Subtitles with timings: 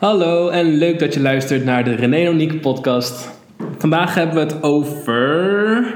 [0.00, 3.42] Hallo en leuk dat je luistert naar de René Oniek podcast.
[3.78, 5.94] Vandaag hebben we het over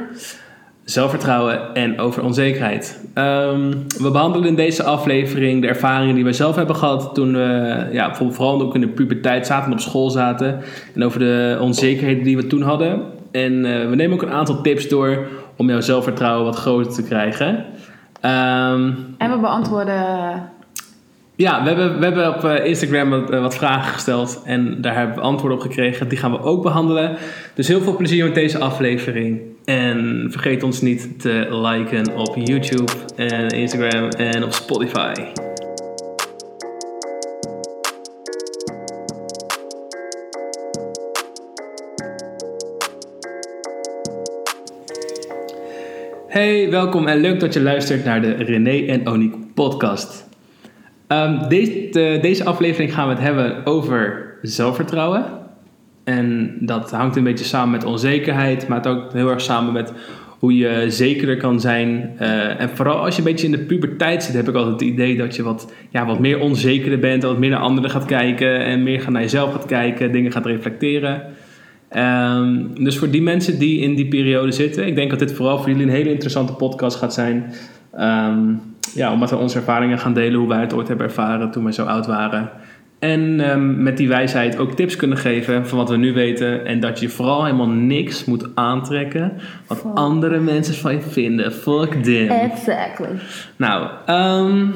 [0.82, 3.00] zelfvertrouwen en over onzekerheid.
[3.14, 7.88] Ehm, we behandelen in deze aflevering de ervaringen die wij zelf hebben gehad toen we,
[7.92, 10.60] ja, vooral ook in de puberteit zaten en op school zaten.
[10.94, 13.02] En over de onzekerheden die we toen hadden.
[13.30, 15.26] En eh, we nemen ook een aantal tips door
[15.56, 17.64] om jouw zelfvertrouwen wat groter te krijgen.
[18.20, 20.52] Ehm, En we beantwoorden.
[21.36, 24.96] Ja, we hebben, we hebben op eh, Instagram wat, eh, wat vragen gesteld en daar
[24.96, 26.08] hebben we antwoorden op gekregen.
[26.08, 27.16] Die gaan we ook behandelen.
[27.54, 29.40] Dus heel veel plezier met deze aflevering.
[29.64, 35.12] En vergeet ons niet te liken op YouTube en Instagram en op Spotify.
[46.28, 50.32] Hey, welkom en leuk dat je luistert naar de René en Oniek podcast.
[51.06, 55.24] Ehm, deze, de- deze aflevering gaan we het hebben over zelfvertrouwen.
[56.04, 59.92] En dat hangt een beetje samen met onzekerheid, maar het ook heel erg samen met
[60.38, 62.10] hoe je zekerder kan zijn.
[62.18, 64.88] Eh, en vooral als je een beetje in de puberteit zit, heb ik altijd het
[64.90, 68.64] idee dat je wat, ja, wat meer onzekerder bent, wat meer naar anderen gaat kijken
[68.64, 71.22] en meer naar jezelf gaat kijken, dingen gaat reflecteren.
[71.88, 75.58] Ehm, dus voor die mensen die in die periode zitten, ik denk dat dit vooral
[75.58, 77.52] voor jullie een hele interessante podcast gaat zijn.
[77.92, 78.40] Ehm,
[78.94, 81.72] ja, omdat we onze ervaringen gaan delen, hoe wij het ooit hebben ervaren toen we
[81.72, 82.50] zo oud waren.
[82.98, 86.66] En ehm, met die wijsheid ook tips kunnen geven van wat we nu weten.
[86.66, 89.32] En dat je vooral helemaal niks moet aantrekken
[89.66, 89.94] wat Fuck.
[89.94, 91.52] andere mensen van je vinden.
[91.52, 92.28] Fuck them.
[92.28, 93.08] Exactly.
[93.56, 94.66] Nou, ehm,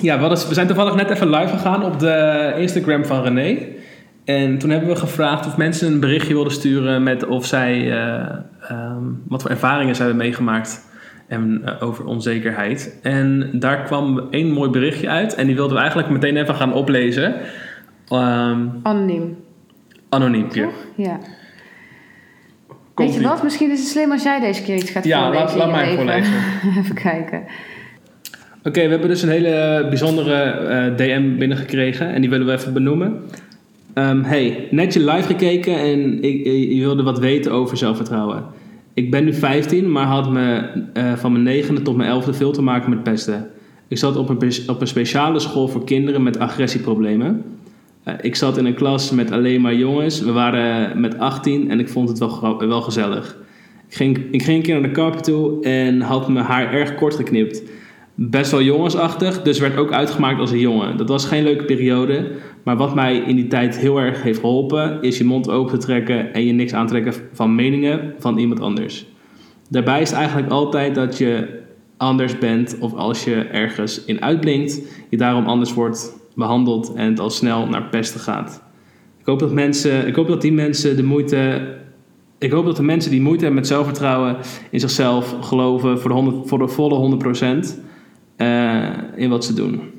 [0.00, 3.58] ja, we zijn toevallig net even live gegaan op de Instagram van René.
[4.24, 8.36] En toen hebben we gevraagd of mensen een berichtje wilden sturen met of zij eh,
[8.68, 10.87] ehm, wat voor ervaringen ze hebben meegemaakt
[11.28, 12.98] en eh, over onzekerheid.
[13.02, 16.72] En daar kwam één mooi berichtje uit en die wilden we eigenlijk meteen even gaan
[16.74, 17.34] oplezen.
[18.08, 19.36] Ehm Anoniem.
[20.08, 20.62] anoniempje.
[20.62, 20.86] Toch?
[20.96, 21.18] Ja.
[22.94, 23.42] Weet je wat?
[23.42, 25.46] Misschien is het slim als jij deze keer iets gaat Ja, voorlezen.
[25.46, 26.32] laat- laat mij Even- voorlezen.
[26.82, 27.42] even kijken.
[28.64, 32.72] Oké, we hebben dus een hele bijzondere eh, DM binnengekregen en die willen we even
[32.72, 33.16] benoemen.
[33.94, 38.44] Ehm, hey, net je live gekeken en ik, eh, je wilde wat weten over zelfvertrouwen.
[38.98, 42.52] Ik ben nu 15, maar had me eh, van mijn negende tot mijn elfde veel
[42.52, 43.50] te maken met pesten.
[43.88, 47.44] Ik zat op een, op een speciale school voor kinderen met agressieproblemen.
[48.02, 50.20] Eh, ik zat in een klas met alleen maar jongens.
[50.20, 53.38] We waren met 18 en ik vond het wel, wel gezellig.
[53.88, 56.94] Ik ging, ik ging een keer naar de kapper toe en had mijn haar erg
[56.94, 57.62] kort geknipt
[58.20, 60.96] best wel jongensachtig, dus werd ook uitgemaakt als een jongen.
[60.96, 62.30] Dat was geen leuke periode,
[62.64, 65.86] maar wat mij in die tijd heel erg heeft geholpen, is je mond open te
[65.86, 69.06] trekken en je niks aantrekken van meningen van iemand anders.
[69.70, 71.60] Daarbij is het eigenlijk altijd dat je
[71.96, 77.20] anders bent of als je ergens in uitblinkt, je daarom anders wordt behandeld en het
[77.20, 78.62] al snel naar pesten gaat.
[79.20, 81.76] Ik hoop dat mensen, ik hoop dat die mensen de moeite
[82.38, 84.36] ik hoop dat de mensen die moeite hebben met zelfvertrouwen
[84.70, 87.18] in zichzelf geloven voor de, 100, voor de volle
[87.72, 87.86] 100%
[88.38, 89.92] eh, in wat ze doen.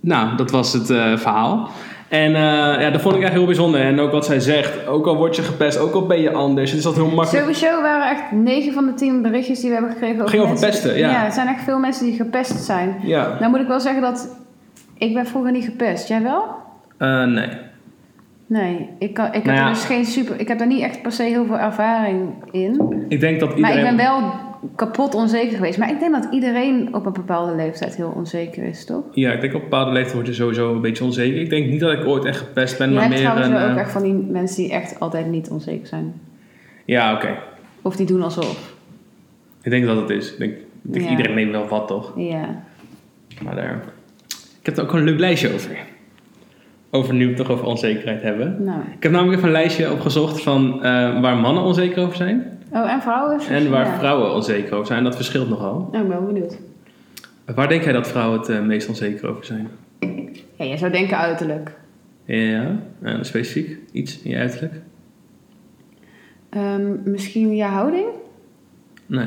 [0.00, 1.68] Nou, dat was het eh, verhaal.
[2.08, 3.80] En eh, ja, dat vond ik echt heel bijzonder.
[3.80, 6.70] En ook wat zij zegt, ook al word je gepest, ook al ben je anders.
[6.70, 7.44] Het is altijd heel makkelijk.
[7.54, 10.54] Sowieso waren echt 9 van de 10 berichtjes die we hebben gekregen over Ging over
[10.54, 11.10] mensen- pesten, ja.
[11.10, 12.96] Ja, er zijn echt veel mensen die gepest zijn.
[13.02, 14.36] Ja, Nou moet ik wel zeggen dat...
[14.98, 16.08] Ik ben vroeger niet gepest.
[16.08, 16.44] Jij wel?
[16.98, 17.48] Eh, nee.
[18.46, 19.64] Nee, ik, kan, ik heb Nou ja.
[19.66, 20.40] er dus geen super...
[20.40, 23.04] Ik heb daar niet echt per se heel veel ervaring in.
[23.08, 23.90] Ik denk dat Maar iedereen...
[23.90, 24.32] ik ben wel
[24.74, 25.78] kapot onzeker geweest.
[25.78, 29.04] Maar ik denk dat iedereen op een bepaalde leeftijd heel onzeker is, toch?
[29.12, 31.40] Ja, ik denk op een bepaalde leeftijd word je sowieso een beetje onzeker.
[31.40, 33.54] Ik denk niet dat ik ooit echt gepest ben, Je maar hebt meer trouwens een...
[33.54, 36.20] wel ook eh, echt van die mensen die echt altijd niet onzeker zijn.
[36.84, 37.38] Ja, oké.
[37.82, 38.74] Of die doen alsof.
[39.62, 40.32] Ik denk dat het is.
[40.32, 41.10] Ik denk, ik denk Ja.
[41.10, 42.12] iedereen neemt wel wat, toch?
[42.16, 42.62] Ja.
[43.42, 43.82] Maar daar...
[44.60, 45.76] Ik heb er ook een leuk lijstje over.
[46.90, 48.64] Over nu we het toch over onzekerheid hebben.
[48.64, 48.80] Nou.
[48.96, 52.58] Ik heb namelijk even een lijstje opgezocht van eh, waar mannen onzeker over zijn.
[52.72, 53.40] Oh, en vrouwen?
[53.40, 53.98] En waar Ja.
[53.98, 55.04] vrouwen onzeker over zijn.
[55.04, 55.88] Dat verschilt nogal.
[55.92, 56.58] Nou, ik ben wel benieuwd.
[57.54, 59.68] Waar denk jij dat vrouwen het eh, meest onzeker over zijn?
[60.56, 61.72] Ja, je zou denken uiterlijk.
[62.24, 64.74] Ja, eh, specifiek iets in je uiterlijk?
[66.50, 68.06] Ehm, misschien je houding?
[69.06, 69.26] Nee,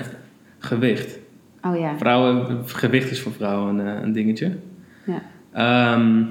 [0.59, 1.19] gewicht.
[1.61, 1.97] Oh ja.
[1.97, 4.51] Vrouwen, gewicht is voor vrouwen een, eh, een dingetje.
[5.05, 5.21] Ja.
[5.51, 6.23] Ehm,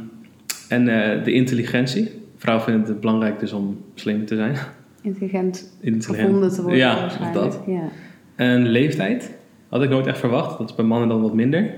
[0.69, 0.85] en
[1.25, 2.11] de intelligentie.
[2.37, 4.57] Vrouwen vinden het belangrijk dus om slim te zijn.
[5.03, 6.27] Intelligent Intelligent.
[6.27, 6.79] gevonden te worden.
[6.79, 7.61] Ja, of dat.
[7.67, 7.89] Ja.
[8.37, 9.35] En leeftijd.
[9.69, 10.59] Had ik nooit echt verwacht.
[10.59, 11.75] Dat is bij mannen dan wat minder.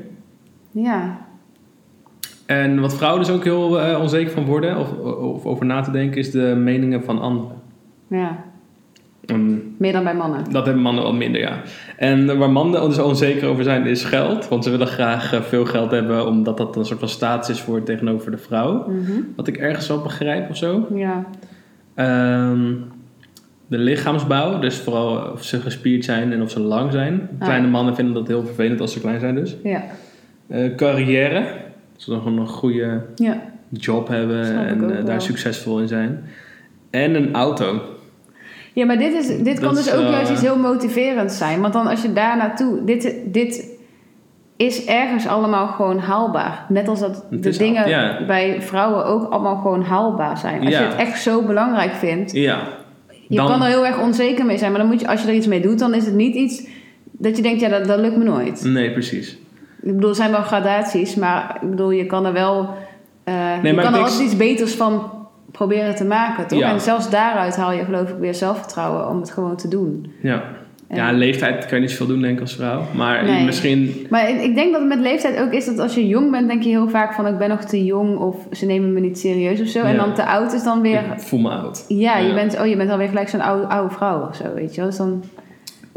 [0.71, 1.23] ja.
[2.47, 5.91] En wat vrouwen dus ook heel eh, onzeker van worden, of, of over na te
[5.91, 7.57] denken, is de meningen van anderen.
[8.09, 8.45] Ja.
[9.77, 10.53] Meer dan bij mannen.
[10.53, 11.61] dat hebben mannen wat minder, ja.
[11.97, 14.49] En waar mannen dus onzeker over zijn, is geld.
[14.49, 17.63] Want ze willen graag eh, veel geld hebben, omdat dat een soort van status is
[17.63, 18.89] voor tegenover de vrouw.
[18.89, 19.13] Mhm.
[19.37, 20.87] Wat ik ergens wel begrijp of zo.
[20.95, 21.25] Ja.
[21.95, 22.73] Ehm,
[23.67, 27.29] de lichaamsbouw, dus vooral of ze gespierd zijn en of ze lang zijn.
[27.39, 27.45] Ah.
[27.47, 29.57] Kleine mannen vinden dat heel vervelend als ze klein zijn dus.
[29.63, 29.83] Ja.
[30.49, 31.45] Eh, carrière,
[31.97, 33.41] ze dan gewoon een goede Ja.
[33.71, 35.05] job hebben Snap en eh, wel.
[35.05, 36.25] daar succesvol in zijn.
[36.91, 37.81] En een auto.
[38.73, 41.61] Ja, maar dit, is, dit kan dus ook eh, juist iets heel motiverends zijn.
[41.61, 42.85] Want dan als je daar naartoe...
[42.85, 43.73] Dit, dit
[44.57, 46.65] is ergens allemaal gewoon haalbaar.
[46.69, 48.25] Net als dat de dingen ja.
[48.27, 50.61] bij vrouwen ook allemaal gewoon haalbaar zijn.
[50.61, 50.81] Als Ja.
[50.81, 52.33] je het echt zo belangrijk vindt...
[52.33, 52.59] Ja.
[53.29, 54.71] Je Dan- kan er heel erg onzeker mee zijn.
[54.71, 56.67] Maar dan moet je, als je er iets mee doet, dan is het niet iets...
[57.13, 58.65] Dat je denkt, ja, dat, dat lukt me nooit.
[58.65, 59.33] Nee, precies.
[59.83, 61.15] Ik bedoel, er zijn wel gradaties.
[61.15, 62.69] Maar ik bedoel, je kan er wel...
[63.25, 65.11] eh, Nee, je kan er altijd iets beters van
[65.53, 66.59] proberen te maken, toch?
[66.59, 66.71] Ja.
[66.71, 70.13] En zelfs daaruit haal je geloof ik weer zelfvertrouwen om het gewoon te doen.
[70.23, 70.43] Ja.
[70.91, 72.83] Ja, leeftijd kan je niet zoveel doen, denk ik, als vrouw.
[72.95, 73.45] Maar Nee.
[73.45, 74.07] misschien...
[74.11, 76.63] Maar ik denk dat het met leeftijd ook is dat als je jong bent, denk
[76.63, 79.61] je heel vaak van ik ben nog te jong of ze nemen me niet serieus
[79.61, 79.83] of zo.
[79.83, 80.99] En dan te oud is dan weer.
[80.99, 81.85] Ik voel me oud.
[81.89, 84.75] Ja, je bent, oh, je bent alweer gelijk zo'n oude, oude vrouw of zo, weet
[84.75, 84.91] je wel.
[84.91, 85.25] Dus dan.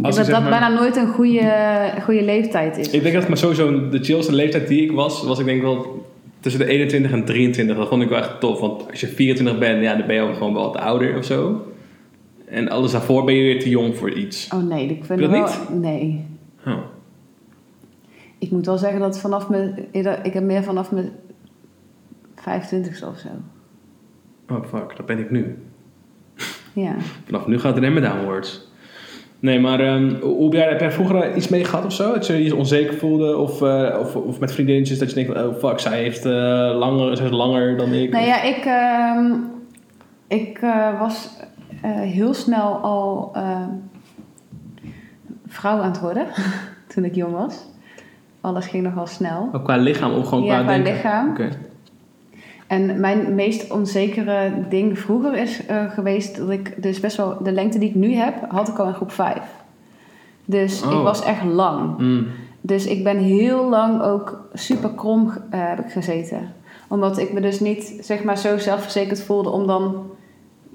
[0.01, 1.51] Als dat dat maar- bijna nooit een goede,
[2.03, 2.89] goede leeftijd is.
[2.89, 6.05] Ik denk dat maar sowieso de chillste leeftijd die ik was, was ik denk wel
[6.39, 7.77] tussen de 21 en 23.
[7.77, 8.59] Dat vond ik wel echt tof.
[8.59, 11.25] Want als je 24 bent, ja, dan ben je ook gewoon wel wat ouder of
[11.25, 11.61] zo.
[12.49, 14.49] En alles daarvoor ben je weer te jong voor iets.
[14.53, 15.49] Oh nee, ik vind je wel.
[15.71, 16.25] Nee.
[16.65, 16.77] Oh.
[18.37, 19.87] Ik moet wel zeggen dat vanaf mijn.
[20.23, 21.11] Ik heb meer vanaf mijn
[22.39, 23.27] 25ste of zo.
[24.49, 25.57] oh fuck, dat ben ik nu.
[26.73, 26.95] Ja.
[27.25, 28.67] Vanaf nu gaat het maar downwards.
[29.39, 32.13] Nee, maar ehm, hoe heb jij, heb jij vroeger iets mee gehad of zo?
[32.13, 33.37] Dat je je onzeker voelde?
[33.37, 36.31] Of, eh, of, of met vriendinnetjes dat je denkt, oh fuck, zij heeft eh,
[36.77, 38.11] langer, zij is langer dan ik.
[38.11, 39.33] Nou ja, ik, ehm,
[40.27, 41.29] ik eh, was
[41.87, 43.69] heel snel al ehm,
[45.47, 46.25] vrouw aan het worden
[46.93, 47.65] toen ik jong was.
[48.41, 49.49] Alles ging nogal snel.
[49.53, 50.93] Ook qua lichaam of gewoon Ja, qua qua denken?
[50.93, 51.29] lichaam.
[51.29, 51.49] Oké.
[52.67, 57.51] En mijn meest onzekere ding vroeger is eh, geweest dat ik dus best wel de
[57.51, 59.37] lengte die ik nu heb, had ik al in groep 5.
[60.45, 60.91] Dus Oh.
[60.91, 61.97] ik was echt lang.
[61.97, 62.27] Mm.
[62.61, 66.53] Dus ik ben heel lang ook super krom eh, heb ik gezeten.
[66.87, 69.95] Omdat ik me dus niet zeg maar zo zelfverzekerd voelde om dan...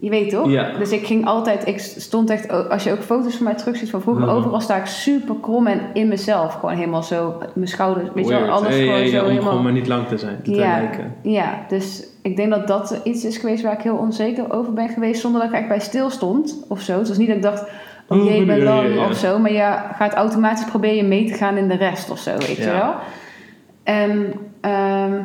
[0.02, 0.50] Je weet toch?
[0.50, 0.78] Ja.
[0.78, 1.66] Dus ik ging altijd...
[1.66, 2.68] Ik stond echt...
[2.70, 4.24] Als je ook foto's van mij terug ziet van vroeger...
[4.24, 4.32] Mhm.
[4.34, 6.54] Overal sta ik super krom en in mezelf.
[6.54, 7.38] Gewoon helemaal zo...
[7.54, 8.08] Mijn schouders...
[8.14, 8.48] Weet je wel?
[8.48, 9.48] Alles Hey, gewoon hey, zo om helemaal...
[9.48, 10.42] gewoon maar niet lang te zijn.
[10.42, 11.14] Te Ja, lijken.
[11.22, 14.88] ja, dus ik denk dat dat iets is geweest waar ik heel onzeker over ben
[14.88, 15.20] geweest.
[15.20, 16.98] Zonder dat ik echt bij stil stond of zo.
[16.98, 17.64] Het was niet dat ik dacht...
[18.08, 19.38] Oh jee, ik ben lang of zo.
[19.38, 22.70] Maar je gaat automatisch proberen mee te gaan in de rest of zo, weet je
[22.70, 22.94] wel.
[23.82, 25.20] En ehm,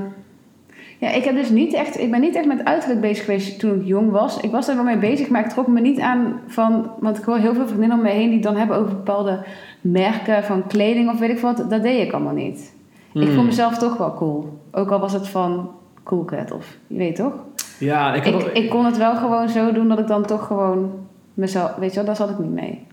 [0.98, 3.80] ja, ik heb dus niet echt, ik ben niet echt met uiterlijk bezig geweest toen
[3.80, 4.40] ik jong was.
[4.40, 7.24] Ik was daar wel mee bezig, maar ik trok me niet aan van, want ik
[7.24, 9.44] hoor heel veel vriendinnen om me heen die dan hebben over bepaalde
[9.82, 11.58] merken van kleding of weet ik wat.
[11.70, 12.76] Dat deed ik allemaal niet.
[13.14, 13.34] Ik Hmm.
[13.34, 14.60] vond mezelf toch wel cool.
[14.72, 15.72] Ook al was het van
[16.04, 17.34] Cool Cat of, je weet toch?
[17.80, 20.46] Ja, ik, Ik, ook- ik kon het wel gewoon zo doen dat ik dan toch
[20.48, 20.92] gewoon
[21.34, 22.86] mezelf, weet je wel, daar zat ik niet mee.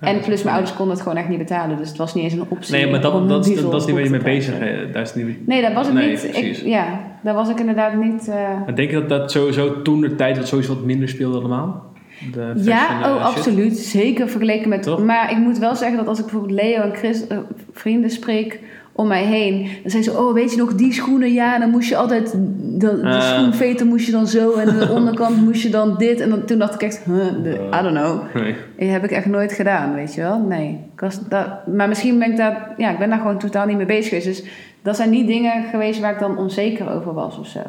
[0.00, 1.76] En plus mijn ouders konden het gewoon echt niet betalen.
[1.76, 2.74] Dus het was niet eens een optie.
[2.74, 4.92] Nee, maar dat, dat, diesel dat, dat is niet waar je mee bezig bent.
[4.92, 5.46] Daar is niet...
[5.46, 6.24] Nee, dat was het Nee, niet.
[6.24, 6.60] Ik, precies.
[6.60, 8.28] ja, daar was ik inderdaad niet.
[8.28, 8.34] eh,
[8.64, 11.86] Maar denk je dat dat sowieso toen de tijd wat sowieso wat minder speelde allemaal?
[12.32, 13.76] De Ja, eh, oh, absoluut.
[13.78, 14.82] Zeker vergeleken met.
[14.82, 15.04] Toch?
[15.04, 17.38] Maar ik moet wel zeggen dat als ik bijvoorbeeld Leo en Chris, eh,
[17.72, 18.60] vrienden spreek
[18.98, 21.32] om mij heen, dan zijn ze: Oh, weet je nog die schoenen?
[21.32, 22.32] Ja, dan moest je altijd.
[22.32, 23.20] De, de Ah.
[23.20, 26.20] schoenveter moest je dan zo en de onderkant moest je dan dit.
[26.20, 28.20] En dan, toen dacht ik echt: huh, de, I don't know.
[28.34, 28.54] Nee.
[28.78, 30.38] Dat heb ik echt nooit gedaan, weet je wel?
[30.38, 30.80] Nee.
[30.94, 33.76] Ik was dat, maar misschien ben ik daar, ja, ik ben daar gewoon totaal niet
[33.76, 34.26] mee bezig geweest.
[34.26, 34.44] Dus
[34.82, 37.60] dat zijn niet dingen geweest waar ik dan onzeker over was of zo.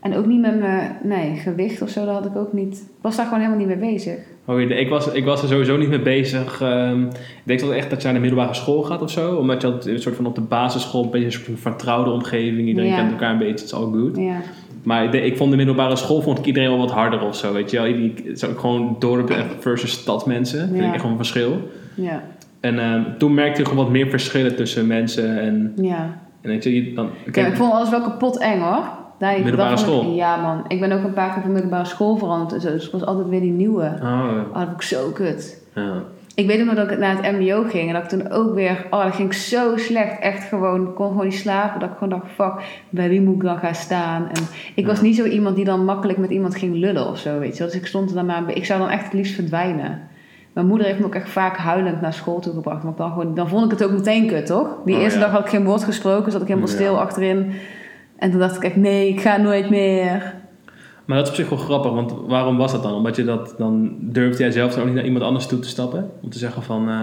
[0.00, 2.74] En ook niet met mijn, nee, gewicht of zo, dat had ik ook niet.
[2.76, 4.18] Ik was daar gewoon helemaal niet mee bezig.
[4.46, 6.60] Oh, ik, was, ik was er sowieso niet mee bezig.
[6.60, 9.34] Ehm, ik denk dat echt dat je naar de middelbare school gaat of zo.
[9.34, 12.68] Omdat je een soort van op de basisschool een beetje een soort van vertrouwde omgeving.
[12.68, 12.96] Iedereen Ja.
[12.96, 14.16] kent elkaar een beetje, het is all good.
[14.16, 14.36] Ja.
[14.82, 17.52] Maar ik, vond de middelbare school vond ik iedereen wel wat harder of zo.
[17.52, 20.68] Weet je wel, Die- het is ook gewoon dorp versus stadmensen.
[20.68, 20.86] Vind Ja.
[20.88, 21.68] ik echt wel een verschil.
[21.94, 22.22] Ja.
[22.60, 25.40] En ehm, toen merkte ik gewoon wat meer verschillen tussen mensen.
[25.40, 26.18] En, Ja.
[26.40, 28.88] en weet je, je- dan, Ja, ik vond alles wel kapot eng hoor.
[29.18, 30.04] Middelbare ik- school?
[30.12, 30.64] ja man.
[30.68, 32.70] Ik ben ook een paar keer van middelbare school veranderd en zo.
[32.70, 33.98] Dus ik was altijd weer die nieuwe.
[34.02, 35.62] Oh, Oh, dat vond ik zo kut.
[35.74, 35.92] ja.
[36.36, 38.54] Ik weet ook nog dat ik naar het mbo ging en dat ik toen ook
[38.54, 38.86] weer...
[38.90, 40.18] Oh, dat ging zo slecht.
[40.20, 41.80] Echt gewoon, ik kon gewoon niet slapen.
[41.80, 44.22] Dat ik gewoon dacht, fuck, bij wie moet ik dan gaan staan?
[44.28, 44.42] En
[44.74, 47.56] ik was niet zo iemand die dan makkelijk met iemand ging lullen of zo, weet
[47.56, 47.64] je.
[47.64, 48.42] Dus ik stond er dan maar...
[48.54, 50.00] Ik zou dan echt het liefst verdwijnen.
[50.52, 52.82] Mijn moeder heeft me ook echt vaak huilend naar school toe gebracht.
[52.82, 54.68] Want dan, gewoon, dan vond ik het ook meteen kut, toch?
[54.84, 55.24] Die Oh, eerste ja.
[55.24, 56.32] dag had ik geen woord gesproken.
[56.32, 57.52] Zat ik helemaal stil achterin.
[58.16, 60.34] En toen dacht ik echt, nee, ik ga nooit meer.
[61.04, 62.94] Maar dat is op zich wel grappig, want waarom was dat dan?
[62.94, 65.68] Omdat je dat dan durfde jij zelf dan ook niet naar iemand anders toe te
[65.68, 66.10] stappen?
[66.22, 67.00] Om te zeggen van, eh,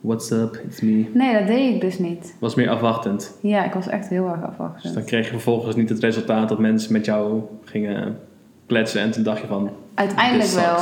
[0.00, 1.10] what's up, it's me.
[1.14, 2.36] Nee, dat deed ik dus niet.
[2.40, 3.38] Was meer afwachtend.
[3.40, 4.94] Ja, ik was echt heel erg Dus afwachtend.
[4.94, 8.18] dan kreeg je vervolgens niet het resultaat dat mensen met jou gingen
[8.66, 9.00] kletsen.
[9.00, 10.76] En toen dacht je van, Uiteindelijk wel.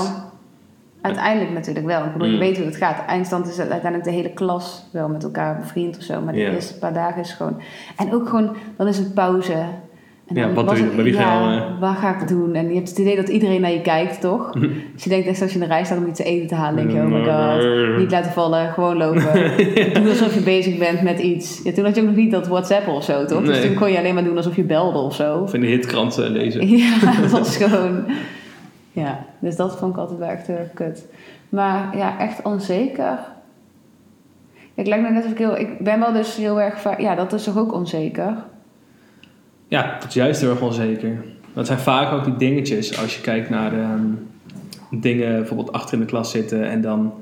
[1.05, 2.05] Uiteindelijk natuurlijk wel.
[2.05, 2.39] Ik bedoel, je Mm.
[2.39, 3.05] weet hoe het gaat.
[3.07, 6.21] Eindstand is uiteindelijk de hele klas wel met elkaar bevriend of zo.
[6.21, 7.61] Maar de eerste paar dagen is gewoon...
[7.97, 9.53] En ook gewoon, dan is het pauze.
[10.27, 11.03] En Ja, wat doe je?
[11.03, 11.81] wie ja, eh?
[11.81, 12.55] Wat ga ik doen?
[12.55, 14.53] En je hebt het idee dat iedereen naar je kijkt, toch?
[14.95, 16.55] Dus je denkt echt als je in de rij staat om iets te eten te
[16.55, 17.99] halen, denk je, oh my god.
[17.99, 19.33] Niet laten vallen, gewoon lopen.
[19.95, 21.61] Doe alsof je bezig bent met iets.
[21.65, 23.43] Ja, toen had je ook nog niet dat WhatsApp of zo, toch?
[23.45, 25.39] Dus toen kon je alleen maar doen alsof je belde of zo.
[25.39, 26.69] of in de hitkrant eh, lezen.
[26.79, 28.05] Ja, dat was gewoon.
[28.95, 31.07] Ja, dus dat vond ik altijd wel echt heel erg kut.
[31.49, 33.19] Maar ja, echt onzeker.
[34.75, 35.57] Ik lijkt me net of ik heel.
[35.59, 37.01] Ik ben wel dus heel erg vaak.
[37.01, 38.35] Ja, dat is toch ook onzeker?
[39.69, 41.25] Ja, dat is juist heel erg onzeker.
[41.53, 44.07] Dat zijn vaak ook die dingetjes als je kijkt naar ehm,
[44.91, 47.13] dingen bijvoorbeeld achter in de klas zitten en dan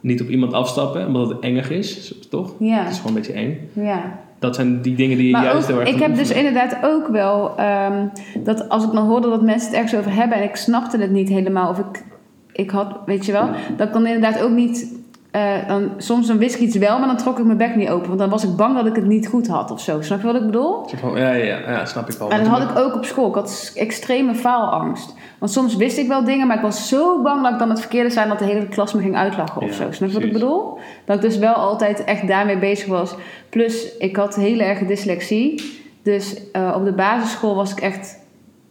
[0.00, 2.54] niet op iemand afstappen omdat het engig is, toch?
[2.58, 3.70] Ja, Het is gewoon een beetje eng.
[3.72, 4.18] ja.
[4.42, 6.76] Dat zijn die dingen die je Maar juist ook, heel erg ik heb dus inderdaad
[6.82, 7.56] ook wel.
[7.56, 8.06] ehm,
[8.44, 11.10] dat als ik dan hoorde dat mensen het ergens over hebben en ik snapte het
[11.10, 11.70] niet helemaal.
[11.70, 12.04] Of ik,
[12.52, 15.00] ik had, weet je wel, dat ik dan inderdaad ook niet.
[15.32, 17.88] Eh, dan, soms dan wist ik iets wel, maar dan trok ik mijn bek niet
[17.88, 18.06] open.
[18.06, 20.00] Want dan was ik bang dat ik het niet goed had of zo.
[20.00, 20.86] Snap je wat ik bedoel?
[21.14, 22.28] Ja, ja, ja, ja, snap ik wel.
[22.28, 23.28] Maar dat had ik ook op school.
[23.28, 25.14] Ik had extreme faalangst.
[25.38, 27.80] Want soms wist ik wel dingen, maar ik was zo bang dat ik dan het
[27.80, 28.28] verkeerde zei...
[28.28, 29.92] dat de hele klas me ging uitlachen of Ja, zo.
[29.92, 30.78] Snap je wat ik bedoel?
[31.04, 33.14] Dat ik dus wel altijd echt daarmee bezig was.
[33.48, 35.80] Plus, ik had hele erge dyslexie.
[36.02, 38.18] Dus eh, op de basisschool was ik echt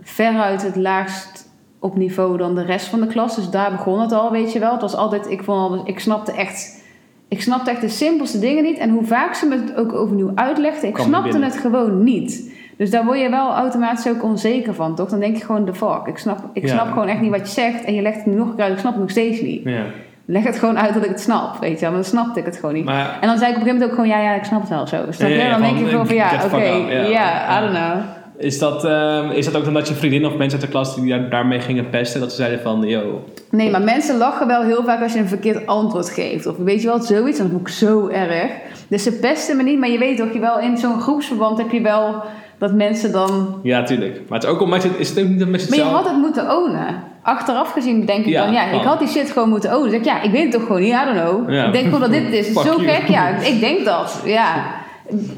[0.01, 1.49] veruit het laagst
[1.81, 3.35] op niveau dan de rest van de klas.
[3.35, 4.71] Dus daar begon het al, weet je wel.
[4.71, 6.79] Het was altijd, ik, vond al, ik snapte echt...
[7.27, 8.77] Ik snapte echt de simpelste dingen niet.
[8.77, 12.51] En hoe vaak ze me het ook overnieuw uitlegden, ik snapte het gewoon niet.
[12.77, 15.09] Dus daar word je wel automatisch ook onzeker van, toch?
[15.09, 16.05] Dan denk je gewoon, de fuck.
[16.05, 16.67] Ik snap, ik Ja.
[16.69, 17.83] snap gewoon echt niet wat je zegt.
[17.83, 19.63] En je legt het nu nog een keer uit, ik snap het nog steeds niet.
[19.63, 19.83] Ja.
[20.25, 21.89] Leg het gewoon uit dat ik het snap, weet je wel.
[21.91, 22.85] Maar dan snapte ik het gewoon niet.
[22.85, 24.59] Maar En dan zei ik op een gegeven moment ook gewoon, ja, ja, ik snap
[24.59, 25.03] het wel zo.
[25.09, 25.29] Snap?
[25.29, 26.63] Ja, dan denk ik gewoon van, ja, oké,
[27.07, 28.01] ja, I don't know.
[28.41, 31.09] Is dat, ehm, is dat ook omdat je vriendin of mensen uit de klas die
[31.09, 32.19] daar, daarmee gingen pesten?
[32.19, 35.27] Dat ze zeiden van, yo, Nee, maar mensen lachen wel heel vaak als je een
[35.27, 36.45] verkeerd antwoord geeft.
[36.45, 37.37] Of weet je wel, zoiets.
[37.37, 38.51] Dat vond ik zo erg.
[38.87, 41.71] Dus ze pesten me niet, maar je weet toch, je wel in zo'n groepsverband heb
[41.71, 42.23] je wel
[42.57, 43.59] dat mensen dan...
[43.63, 44.21] ja, tuurlijk.
[44.27, 46.17] Maar het is ook omdat je, is het ook niet met Maar je had het
[46.17, 47.03] moeten ownen.
[47.21, 49.89] Achteraf gezien denk ik Ja, dan, ja, ik had die shit gewoon moeten ownen.
[49.89, 51.51] Zeg ik, ja, ik weet het toch gewoon niet, I don't know.
[51.51, 51.65] Ja.
[51.65, 52.53] Ik denk gewoon dat dit is.
[52.53, 52.87] Zo you.
[52.87, 53.27] gek, ja.
[53.53, 54.79] Ik denk dat, ja.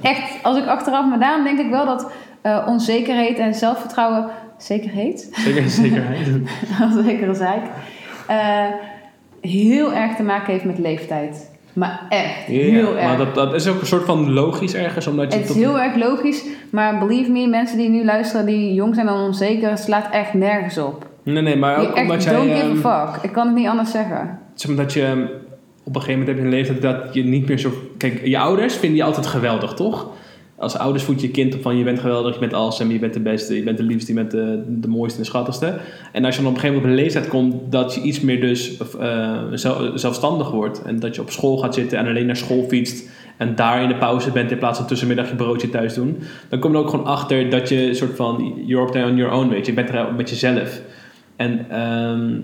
[0.01, 2.11] Echt, als ik achteraf me daarom denk ik wel dat
[2.43, 4.25] eh, onzekerheid en zelfvertrouwen...
[4.57, 5.29] Zekerheid?
[5.31, 6.27] Zeker, zekerheid.
[7.05, 7.61] Zekere zaak.
[8.27, 8.65] eh,
[9.41, 11.51] heel erg te maken heeft met leeftijd.
[11.73, 13.05] Maar echt, heel erg.
[13.05, 15.39] Maar dat, dat is ook een soort van logisch ergens, omdat je...
[15.39, 19.07] Het is heel erg logisch, maar believe me, mensen die nu luisteren, die jong zijn
[19.07, 21.07] en onzeker, het slaat echt nergens op.
[21.23, 22.33] Nee, nee, maar ook echt omdat jij...
[22.33, 23.23] don't ehm, give a fuck.
[23.23, 24.39] Ik kan het niet anders zeggen.
[24.53, 25.21] zeg maar dat je ehm,
[25.83, 27.71] op een gegeven moment heb je een leeftijd dat je niet meer zo...
[27.97, 30.07] Kijk, je ouders vinden je altijd geweldig, toch?
[30.63, 33.13] Als ouders voed je kind op van je bent geweldig, je bent awesome, je bent
[33.13, 35.77] de beste, je bent de liefste, je bent de, mooiste en de schattigste.
[36.11, 38.19] En als je dan op een gegeven moment op een leeftijd komt dat je iets
[38.19, 40.81] meer dus eh, zel- zelfstandig wordt.
[40.81, 43.87] En dat je op school gaat zitten en alleen naar school fietst en daar in
[43.87, 46.17] de pauze bent in plaats van tussenmiddag je broodje thuis doen.
[46.49, 49.49] Dan kom je ook gewoon achter dat je soort van, you're up on your own,
[49.49, 49.71] weet je.
[49.71, 50.81] Je bent er met jezelf.
[51.35, 52.39] En ehm,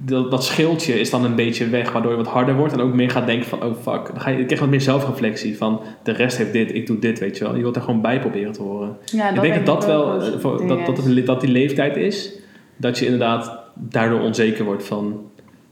[0.00, 2.94] dat, dat schildje is dan een beetje weg, waardoor je wat harder wordt en ook
[2.94, 4.06] meer gaat denken van, oh fuck.
[4.06, 6.98] Dan ga je, je krijgt wat meer zelfreflectie van, de rest heeft dit, ik doe
[6.98, 7.54] dit, weet je wel.
[7.56, 8.96] Je wilt er gewoon bij proberen te horen.
[9.04, 12.32] Ja, ik denk dat dat ook wel, eh, dat, dat, het- dat die leeftijd is,
[12.76, 15.20] dat je inderdaad daardoor onzeker wordt van,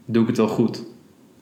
[0.05, 0.85] doe ik het wel goed?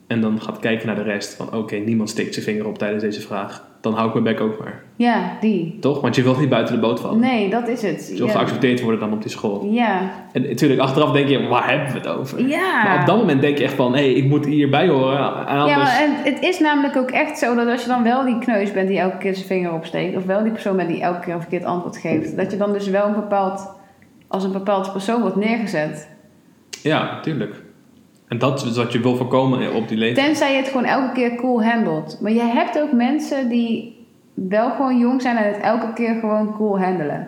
[0.06, 3.02] En dan gaat kijken naar de rest van, oké, niemand steekt zijn vinger op tijdens
[3.02, 3.64] deze vraag.
[3.82, 4.82] Dan hou ik mijn bek ook maar.
[4.96, 5.76] Ja, die.
[5.80, 6.00] Toch?
[6.00, 7.20] Want je wilt niet buiten de boot vallen.
[7.20, 8.08] Nee, dat is het.
[8.08, 8.32] Je wil ja.
[8.32, 9.68] geaccepteerd worden dan op die school.
[9.70, 10.10] Ja.
[10.32, 12.48] En natuurlijk, achteraf denk je, waar hebben we het over?
[12.48, 12.84] Ja.
[12.84, 15.46] Maar op dat moment denk je echt van, hé, hey, ik moet hierbij horen.
[15.46, 15.70] Anders...
[15.70, 18.38] Ja, maar en het is namelijk ook echt zo dat als je dan wel die
[18.38, 21.20] kneus bent die elke keer zijn vinger opsteekt, of wel die persoon bent die elke
[21.20, 23.70] keer een verkeerd antwoord geeft, dat je dan dus wel een bepaald,
[24.28, 26.08] als een bepaald persoon wordt neergezet.
[26.82, 27.61] Ja, tuurlijk.
[28.32, 30.26] En dat is wat je wil voorkomen op die leeftijd.
[30.26, 32.18] Tenzij je het gewoon elke keer cool handelt.
[32.20, 33.96] Maar je hebt ook mensen die
[34.34, 37.26] wel gewoon jong zijn en het elke keer gewoon cool handelen.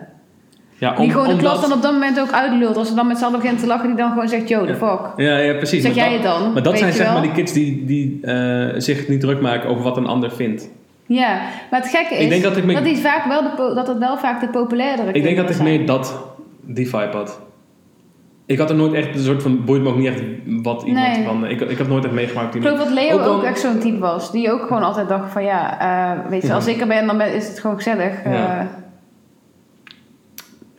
[0.77, 2.77] Ja, die gewoon de omdat- klas dan op dat moment ook uitlult.
[2.77, 4.75] Als ze dan met z'n allen beginnen te lachen, die dan gewoon zegt, yo, the
[4.75, 4.99] fuck.
[5.15, 5.81] Ja, ja, precies.
[5.83, 6.53] Zeg Maar jij dat- het dan?
[6.53, 9.83] Maar dat zijn zeg maar die kids die, die eh, zich niet druk maken over
[9.83, 10.69] wat een ander vindt.
[11.05, 11.39] Ja,
[11.71, 13.97] maar het gekke is Ik denk dat ik me- die vaak wel de dat het
[13.97, 16.23] wel vaak de populairdere Ik denk dat ik meer dat,
[16.61, 17.39] die vibe had.
[18.45, 21.07] Ik had er nooit echt een soort van, boeit me ook niet echt wat iemand
[21.07, 21.25] Nee.
[21.25, 21.45] van...
[21.47, 23.99] Ik, ik heb nooit echt meegemaakt die Ik geloof dat Leo Ook echt zo'n type
[23.99, 24.31] was.
[24.31, 26.53] Die ook gewoon altijd dacht van ja, eh, weet je, Ja.
[26.53, 28.23] als ik er ben, dan ben- is het gewoon gezellig.
[28.23, 28.33] eh.
[28.33, 28.67] Ja.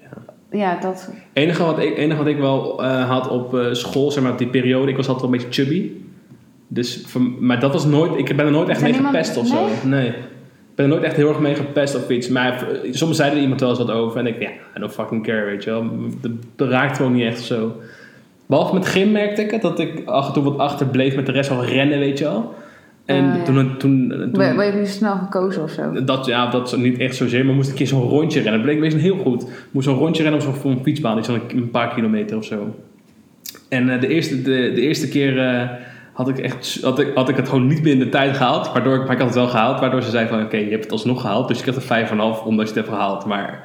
[0.00, 0.08] ja.
[0.50, 1.10] ja, dat...
[1.32, 4.38] enige wat ik, enige wat ik wel eh, had op eh, school, zeg maar, op
[4.38, 5.90] die periode, ik was altijd wel een beetje chubby.
[6.68, 7.04] Dus,
[7.40, 9.66] maar dat was nooit, ik ben er nooit echt mee gepest of zo.
[9.84, 10.14] Nee.
[10.76, 12.28] Ik ben er nooit echt heel erg mee gepest of iets.
[12.28, 14.18] Maar soms zei er iemand wel eens wat over.
[14.18, 15.90] En ik, ja, I don't fucking care, weet je wel.
[16.56, 17.72] Dat raakt gewoon niet echt zo.
[18.46, 21.32] Behalve met gym merkte ik het, dat ik af en toe wat achterbleef met de
[21.32, 22.54] rest van rennen, weet je wel.
[23.04, 26.04] En Ah, toen, toen, toen, Ben je nu snel gekozen of zo?
[26.04, 28.60] dat, ja, dat is niet echt zozeer, maar moest ik een keer zo'n rondje rennen.
[28.60, 29.46] Dat bleek wezen heel goed.
[29.70, 32.74] Moest zo'n rondje rennen op zo'n fietsbaan, iets van een, een paar kilometer of zo.
[33.68, 35.68] En eh, de, eerste, de, de eerste keer eh,
[36.16, 38.72] had, ik echt, had, ik, had ik het gewoon niet binnen de tijd gehaald.
[38.72, 40.82] Waardoor ik, maar ik had het wel gehaald, waardoor ze zei van oké, je hebt
[40.82, 41.48] het alsnog gehaald.
[41.48, 43.24] Dus je krijgt er 5,5 omdat je het hebt gehaald.
[43.24, 43.62] Maar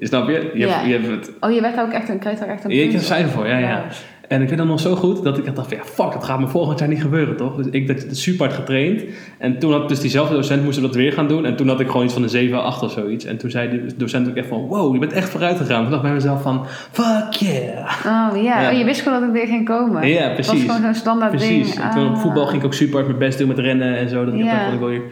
[0.00, 0.50] snap je?
[0.54, 0.68] Je, Ja.
[0.68, 1.32] hebt, je hebt het.
[1.40, 3.00] Oh, je werd ook echt een, kreeg daar echt een Je er op.
[3.00, 3.84] cijfer voor, ja, ja.
[4.28, 6.40] En ik weet dat nog zo goed dat ik dacht van ja, fuck, dat gaat
[6.40, 7.56] me volgend jaar niet gebeuren, toch?
[7.56, 9.02] Dus ik had super hard getraind.
[9.38, 11.44] En toen had dus diezelfde docent moesten dat weer gaan doen.
[11.46, 13.24] En toen had ik gewoon iets van een 7, 8 of zoiets.
[13.24, 15.80] En toen zei die docent ook echt van wow, je bent echt vooruit gegaan.
[15.82, 17.88] Toen dacht ik bij mezelf van fuck yeah.
[18.06, 18.70] Oh ja, Ja.
[18.70, 20.08] Oh, je wist gewoon dat het weer ging komen.
[20.08, 20.66] Ja, Het was precies.
[20.66, 21.72] gewoon zo'n standaard Precies.
[21.74, 21.84] ding.
[21.84, 22.20] En toen op Ah.
[22.20, 24.24] voetbal ging ik ook super hard mijn best doen met rennen en zo.
[24.24, 24.50] Dat ik Ja.
[24.52, 25.02] dacht, dat ik wel hier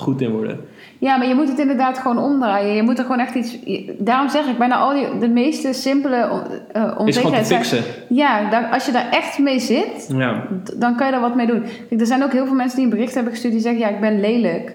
[0.00, 0.60] goed in worden.
[0.98, 2.74] Ja, maar je moet het inderdaad gewoon omdraaien.
[2.74, 3.56] Je moet er gewoon echt iets...
[3.98, 5.18] Daarom zeg ik, bijna al die...
[5.18, 6.36] De meeste simpele uh, Is
[6.72, 7.84] gewoon te onzekerheid zijn- fixen.
[8.08, 10.42] Ja, daar, als je daar echt mee zit, Ja.
[10.76, 11.62] dan kan je daar wat mee doen.
[11.88, 13.80] Kijk, er zijn ook heel veel mensen die een bericht hebben gestuurd die zeggen...
[13.80, 14.74] Ja, ik ben lelijk.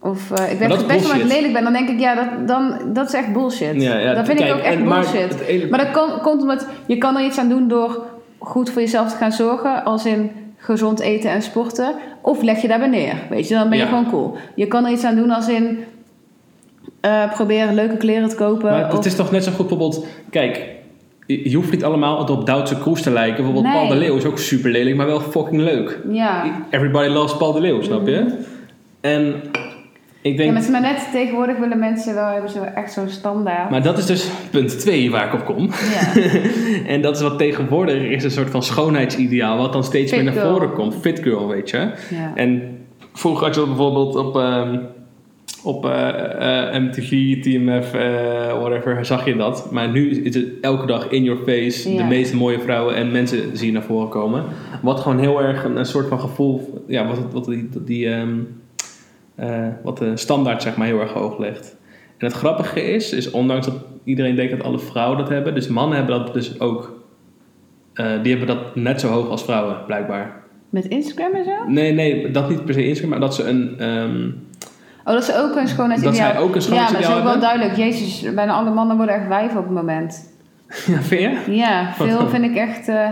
[0.00, 1.62] Of eh, ik ben is gepest omdat ik lelijk ben.
[1.64, 3.82] Dan denk ik, ja, dat, dan, dat is echt bullshit.
[3.82, 5.40] Ja, ja, dat vind ik ook echt en- maar bullshit.
[5.40, 8.02] ene- Maar dat komt omdat je kan er iets aan doen door
[8.38, 9.84] goed voor jezelf te gaan zorgen.
[9.84, 10.30] Als in
[10.62, 11.94] gezond eten en sporten.
[12.20, 13.14] Of leg je daarbij neer.
[13.30, 13.88] Weet je, dan ben je Ja.
[13.90, 14.36] gewoon cool.
[14.54, 15.78] Je kan er iets aan doen als in...
[17.00, 18.70] eh probeer leuke kleren te kopen.
[18.70, 20.68] Maar het is toch net zo goed bijvoorbeeld, kijk,
[21.26, 23.36] je hoeft niet allemaal op Duitse Kroes te lijken.
[23.36, 23.74] Bijvoorbeeld Nee.
[23.74, 25.98] Paul de Leeuw is ook super lelijk, maar wel fucking leuk.
[26.10, 26.44] ja.
[26.70, 28.26] Everybody loves Paul de Leeuw, snap je?
[29.00, 29.34] En
[30.22, 33.08] ik denk, ja, maar, is maar net tegenwoordig willen mensen wel hebben zo echt zo'n
[33.08, 33.70] standaard.
[33.70, 35.70] maar dat is dus punt 2 waar ik op kom.
[35.94, 36.22] ja.
[36.92, 40.32] en dat is wat tegenwoordig is, een soort van schoonheidsideaal, wat dan steeds Fit meer
[40.32, 40.54] naar girl.
[40.54, 40.94] voren komt.
[41.00, 41.76] Fit girl, weet je.
[42.10, 42.32] ja.
[42.34, 42.78] En
[43.12, 44.78] vroeger had je dat bijvoorbeeld op, ehm,
[45.62, 49.68] op eh, eh, MTV, TMF, eh, whatever, zag je dat.
[49.72, 53.56] Maar nu is het elke dag in your face, de meest mooie vrouwen en mensen
[53.56, 54.44] zie je naar voren komen.
[54.82, 58.38] Wat gewoon heel erg een, een soort van gevoel, ja, wat, wat die, die ehm,
[59.34, 61.76] eh, wat de standaard zeg maar heel erg hoog legt.
[62.18, 65.68] En het grappige is, is ondanks dat iedereen denkt dat alle vrouwen dat hebben, dus
[65.68, 67.00] mannen hebben dat dus ook.
[67.94, 70.40] Eh, die hebben dat net zo hoog als vrouwen, blijkbaar.
[70.70, 71.50] Met Instagram en zo?
[71.66, 73.74] Nee, nee, dat niet per se Instagram, maar dat ze een.
[73.78, 74.30] ehm,
[75.04, 76.32] Oh, dat is ook een schoonheidsideaal.
[76.32, 77.48] Dat zij ook een Ja, maar dat is schoonheidsideaal ook wel hebben?
[77.48, 77.76] duidelijk.
[77.76, 80.32] Jezus, bijna alle mannen worden echt wijven op het moment.
[80.86, 81.54] ja, vind je?
[81.54, 82.88] Ja, veel vind ik echt...
[82.88, 83.08] eh,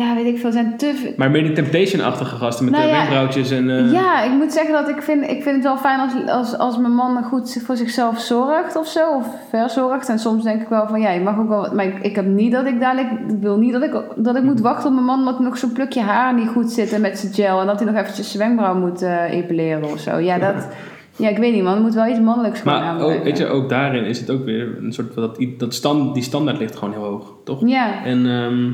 [0.00, 1.14] ja, weet ik veel, zijn te...
[1.16, 3.70] Maar meer die Temptation-achtige gasten met Nou de ja, wenkbrauwtjes en.
[3.70, 6.58] eh, Ja, ik moet zeggen dat ik vind, ik vind het wel fijn als, als,
[6.58, 9.14] als mijn man goed voor zichzelf zorgt of zo.
[9.16, 10.08] Of verzorgt.
[10.08, 11.74] En soms denk ik wel van ja, je mag ook wel.
[11.74, 13.10] Maar ik, ik heb niet dat ik dadelijk.
[13.10, 15.72] Ik wil niet dat ik, dat ik moet wachten op mijn man omdat nog zo'n
[15.72, 17.60] plukje haar niet goed zit en met zijn gel.
[17.60, 20.16] En dat hij nog eventjes zijn wenkbrauw moet eh, epileren of zo.
[20.18, 20.68] Ja, dat.
[21.16, 21.74] Ja, ik weet niet man.
[21.76, 24.44] Er moet wel iets mannelijks gewoon Maar ook, weet je, ook daarin is het ook
[24.44, 25.22] weer een soort van.
[25.22, 27.68] Dat, dat stand, die standaard ligt gewoon heel hoog, toch?
[27.68, 28.26] Ja, En.
[28.26, 28.70] ehm,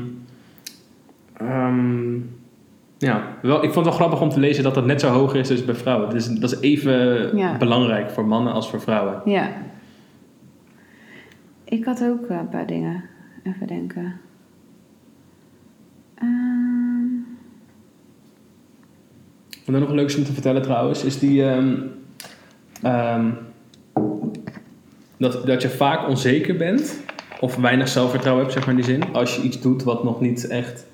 [1.37, 2.15] ehm,
[2.97, 5.33] ja, wel, ik vond het wel grappig om te lezen dat dat net zo hoog
[5.33, 6.09] is dus bij vrouwen.
[6.09, 7.57] Dus dat is even Ja.
[7.57, 9.21] belangrijk voor mannen als voor vrouwen.
[9.25, 9.49] ja.
[11.63, 13.03] Ik had ook een paar dingen.
[13.43, 14.13] Even denken.
[16.15, 17.03] Ehm,
[19.65, 21.43] Wat dan nog leuk is om te vertellen trouwens, is die.
[21.43, 21.75] ehm,
[25.17, 27.03] dat, dat je vaak onzeker bent,
[27.39, 30.21] of weinig zelfvertrouwen hebt, zeg maar in die zin, als je iets doet wat nog
[30.21, 30.85] niet echt.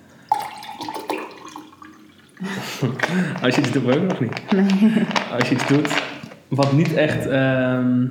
[3.43, 4.41] als je iets doet, ook nog niet.
[5.37, 5.89] Als je iets doet
[6.47, 7.27] wat niet echt.
[7.27, 8.05] ehm,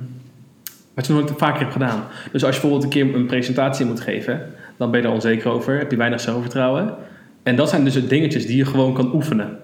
[0.93, 2.03] wat je nog nooit vaker hebt gedaan.
[2.31, 4.41] Dus als je bijvoorbeeld een keer een presentatie moet geven,
[4.77, 6.93] dan ben je er onzeker over, heb je weinig zelfvertrouwen.
[7.43, 9.57] En dat zijn dus de dingetjes die je gewoon kan oefenen.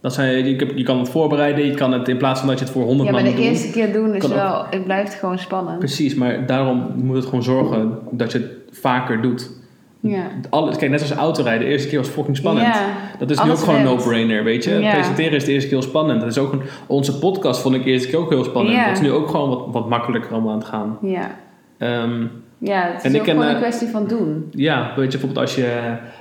[0.00, 2.64] Dat zijn, je, je kan het voorbereiden, je kan het in plaats van dat je
[2.64, 3.48] het voor 100 ja, maar man de doen.
[3.48, 4.66] eerste keer doen is wel...
[4.70, 5.78] Het blijft gewoon spannend.
[5.78, 9.50] Precies, maar daarom moet het gewoon zorgen dat je het vaker doet.
[10.08, 10.22] Ja.
[10.50, 12.66] Alles, kijk, net als autorijden, de eerste keer was fucking spannend.
[12.66, 12.86] Ja,
[13.18, 14.74] Dat is nu ook gewoon een no-brainer, weet je.
[14.74, 14.92] Ja.
[14.92, 16.20] Presenteren is de eerste keer heel spannend.
[16.20, 18.76] Dat is ook een, onze podcast vond ik de eerste keer ook heel spannend.
[18.76, 18.84] Ja.
[18.84, 20.98] Dat is nu ook gewoon wat, wat makkelijker allemaal aan het gaan.
[21.02, 21.30] Ja.
[21.78, 22.26] Ehm,
[22.58, 24.48] Ja, het is En ook gewoon een eh, kwestie van doen.
[24.50, 25.62] ja, weet je, bijvoorbeeld als je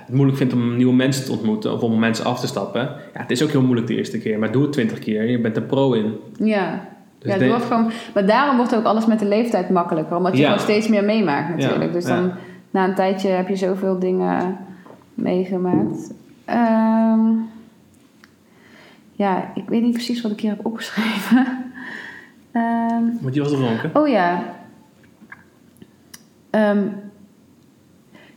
[0.05, 2.81] het moeilijk vindt om nieuwe mensen te ontmoeten of om mensen af te stappen.
[2.81, 5.23] Ja, het is ook heel moeilijk de eerste keer, maar doe het twintig keer.
[5.23, 6.13] Je bent er pro in.
[6.37, 6.79] Ja.
[7.19, 10.17] Dus ja, wordt gewoon, maar daarom wordt ook alles met de leeftijd makkelijker.
[10.17, 11.93] Omdat je gewoon steeds meer meemaakt natuurlijk.
[11.93, 12.31] Dus dan.
[12.73, 14.57] Na een tijdje heb je zoveel dingen
[15.13, 16.13] meegemaakt.
[16.45, 17.29] Ehm,
[19.11, 21.47] ja, ik weet niet precies wat ik hier heb opgeschreven.
[22.51, 23.89] Ehm, Want je was dronken.
[23.93, 24.55] oh ja.
[26.49, 26.87] Ehm,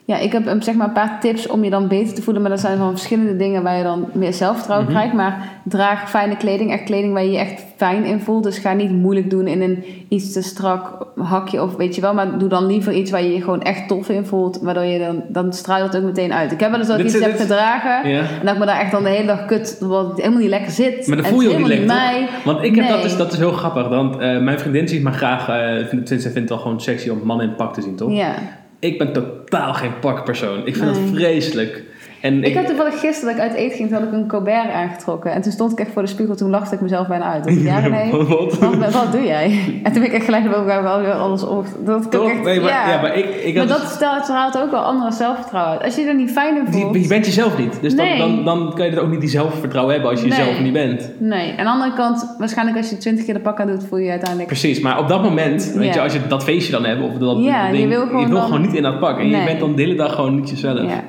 [0.07, 2.43] Ja, ik heb um, zeg maar een paar tips om je dan beter te voelen.
[2.43, 4.97] Maar dat zijn van verschillende dingen waar je dan meer zelfvertrouwen Mhm.
[4.97, 5.15] krijgt.
[5.17, 6.73] Maar draag fijne kleding.
[6.73, 8.43] Echt kleding waar je je echt fijn in voelt.
[8.43, 12.15] Dus ga niet moeilijk doen in een iets te strak hakje of weet je wel.
[12.15, 14.59] Maar doe dan liever iets waar je je gewoon echt tof in voelt.
[14.63, 16.53] Waardoor je dan, dan straalt het ook meteen uit.
[16.53, 18.11] Ik heb wel eens dat ik Dit iets heb gedragen.
[18.11, 18.19] Ja.
[18.19, 20.71] En dat ik me daar echt dan de hele dag kut, wat helemaal niet lekker
[20.73, 21.07] zit.
[21.07, 22.45] Maar En voel je ook niet lekker, toch?
[22.45, 23.89] Want ik heb dat, is, dat is heel grappig.
[23.89, 25.49] Want eh, mijn vriendin ziet me graag...
[25.49, 27.97] eh vindt, vindt, ze vindt het al gewoon sexy om mannen in pak te zien,
[27.97, 28.13] toch?
[28.13, 28.35] Ja.
[28.79, 30.67] Ik ben totaal geen pakpersoon.
[30.67, 31.15] Ik vind dat Nee.
[31.15, 31.83] vreselijk.
[32.27, 34.71] En Ik had toevallig gisteren dat ik uit eten ging, toen had ik een Colbert
[34.73, 35.33] aangetrokken.
[35.33, 37.47] En toen stond ik echt voor de spiegel, toen lachte ik mezelf bijna uit.
[37.47, 38.59] Ik, ja René, Wat?
[38.59, 39.61] wat, wat doe jij?
[39.83, 41.67] En toen ben ik echt gelijk naar wel weer alles op.
[41.85, 42.31] Dat ik Toch?
[42.31, 42.91] echt, Nee, maar, ja.
[42.91, 43.01] ja.
[43.01, 45.85] maar ik, ik Maar dat stelt straalt ook wel andere zelfvertrouwen uit.
[45.85, 47.03] Als je er niet fijn in die, voelt...
[47.03, 47.79] je bent jezelf niet.
[47.81, 48.19] Dus Nee.
[48.19, 50.39] dan, dan, dan kan je er ook niet die zelfvertrouwen hebben als je Nee.
[50.39, 51.11] jezelf niet bent.
[51.19, 53.99] Nee, aan de andere kant, waarschijnlijk als je twintig keer de pak aan doet, voel
[53.99, 54.49] je je uiteindelijk...
[54.51, 55.95] Precies, maar op dat moment, weet Ja.
[55.95, 58.43] je, als je dat feestje dan hebt, of dat Ja, ding, je wil gewoon dan-
[58.43, 59.19] gewoon niet in dat pak.
[59.19, 59.45] En je Nee.
[59.45, 60.81] bent dan de hele dag gewoon niet jezelf.
[60.83, 61.03] Ja.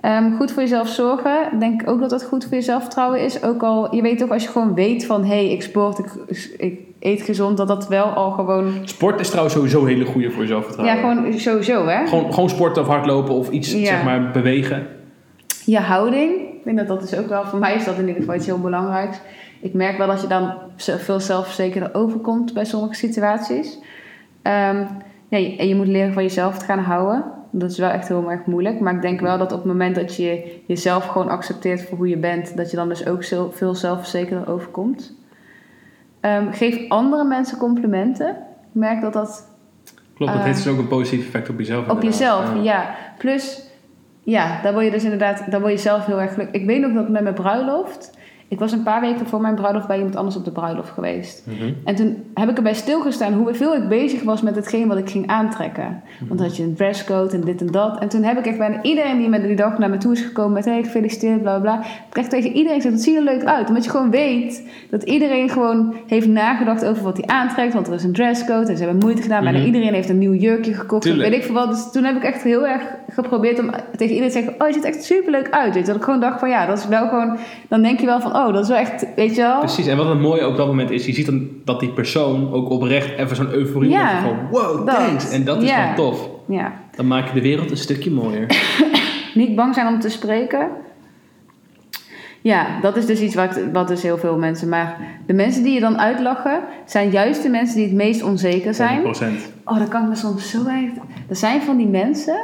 [0.00, 1.52] Ehm, goed voor jezelf zorgen.
[1.52, 3.42] Ik Denk ook dat dat goed voor je zelfvertrouwen is.
[3.42, 5.20] Ook al, je weet toch als je gewoon weet van...
[5.24, 6.06] hé, hey, ik sport, ik,
[6.58, 7.56] ik eet gezond...
[7.56, 8.72] dat dat wel al gewoon...
[8.84, 11.16] Sport is trouwens sowieso een hele goede voor je Ja, zelfvertrouwen.
[11.16, 12.06] gewoon sowieso, hè?
[12.06, 13.84] Gewoon, gewoon sporten of hardlopen of iets, Ja.
[13.84, 14.86] zeg maar, bewegen.
[15.64, 16.32] Je houding.
[16.40, 17.44] Ik denk dat dat is ook wel...
[17.44, 19.20] Voor mij is dat in ieder geval iets heel belangrijks.
[19.60, 22.54] Ik merk wel dat je dan veel zelfverzekerder overkomt...
[22.54, 23.78] bij sommige situaties.
[24.42, 24.84] Ehm,
[25.28, 27.24] ja, en je moet leren van jezelf te gaan houden.
[27.50, 28.80] Dat is wel echt heel erg moeilijk.
[28.80, 32.08] Maar ik denk wel dat op het moment dat je jezelf gewoon accepteert voor hoe
[32.08, 32.56] je bent...
[32.56, 35.14] dat je dan dus ook veel zelfverzekerder overkomt.
[36.20, 38.28] Ehm, geef andere mensen complimenten.
[38.28, 38.34] Ik
[38.72, 39.46] merk dat dat
[40.14, 41.84] Klopt, dat Eh, heeft dus ook een positief effect op jezelf.
[41.84, 42.18] op inderdaad.
[42.18, 42.62] jezelf, Ja.
[42.62, 42.94] ja.
[43.18, 43.62] Plus,
[44.22, 46.60] ja, daar word je dus inderdaad, daar word je zelf heel erg gelukkig.
[46.60, 49.86] Ik weet nog dat met mijn bruiloft, ik was een paar weken voor mijn bruiloft
[49.86, 51.42] bij iemand anders op de bruiloft geweest.
[51.46, 51.72] Mhm.
[51.84, 55.26] En toen heb ik erbij stilgestaan hoeveel ik bezig was met hetgeen wat ik ging
[55.26, 56.02] aantrekken.
[56.18, 57.98] Want dan had je een dresscode en dit en dat.
[57.98, 60.20] En toen heb ik echt bijna iedereen die met die dag naar me toe is
[60.20, 63.44] gekomen met hey, gefeliciteerd, bla bla ik echt tegen iedereen gezegd, dat ziet er leuk
[63.44, 63.68] uit.
[63.68, 67.72] Omdat je gewoon weet dat iedereen gewoon heeft nagedacht over wat hij aantrekt.
[67.72, 69.42] Want er is een dresscode en ze hebben moeite gedaan.
[69.42, 69.66] Bijna Mhm.
[69.66, 71.02] iedereen heeft een nieuw jurkje gekocht.
[71.02, 71.28] Tuurlijk.
[71.28, 71.70] weet ik veel wat.
[71.70, 72.82] Dus toen heb ik echt heel erg
[73.24, 75.74] geprobeerd om tegen iedereen te zeggen, oh je ziet echt super leuk uit.
[75.74, 77.36] Weet je, dat ik gewoon dacht van ja, dat is wel gewoon,
[77.68, 79.58] dan denk je wel van oh, dat is wel echt, weet je wel.
[79.58, 82.52] Precies, en wat het mooie op dat moment is, je ziet dan dat die persoon
[82.52, 84.96] ook oprecht even zo'n euforie Ja, heeft van wow, dat.
[84.96, 85.30] thanks.
[85.30, 85.80] En dat is Ja.
[85.80, 86.28] gewoon tof.
[86.48, 86.72] Ja.
[86.96, 88.46] Dan maak je de wereld een stukje mooier.
[89.34, 90.68] Niet bang zijn om te spreken.
[92.40, 94.68] Ja, dat is dus iets wat, wat dus heel veel mensen.
[94.68, 98.74] Maar de mensen die je dan uitlachen, zijn juist de mensen die het meest onzeker
[98.74, 99.02] zijn.
[99.02, 99.06] 100%.
[99.64, 100.96] Oh, dat kan ik me soms zo echt.
[101.28, 102.38] Er zijn van die mensen.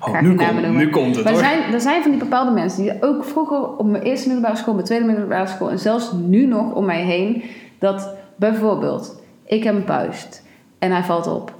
[0.00, 0.34] Oh, nu,
[0.70, 3.76] nu komt het Maar er zijn, er zijn van die bepaalde mensen die ook vroeger
[3.76, 7.02] op mijn eerste middelbare school, mijn tweede middelbare school en zelfs nu nog om mij
[7.02, 7.42] heen,
[7.78, 10.42] dat bijvoorbeeld ik heb een puist
[10.78, 11.54] en hij valt op.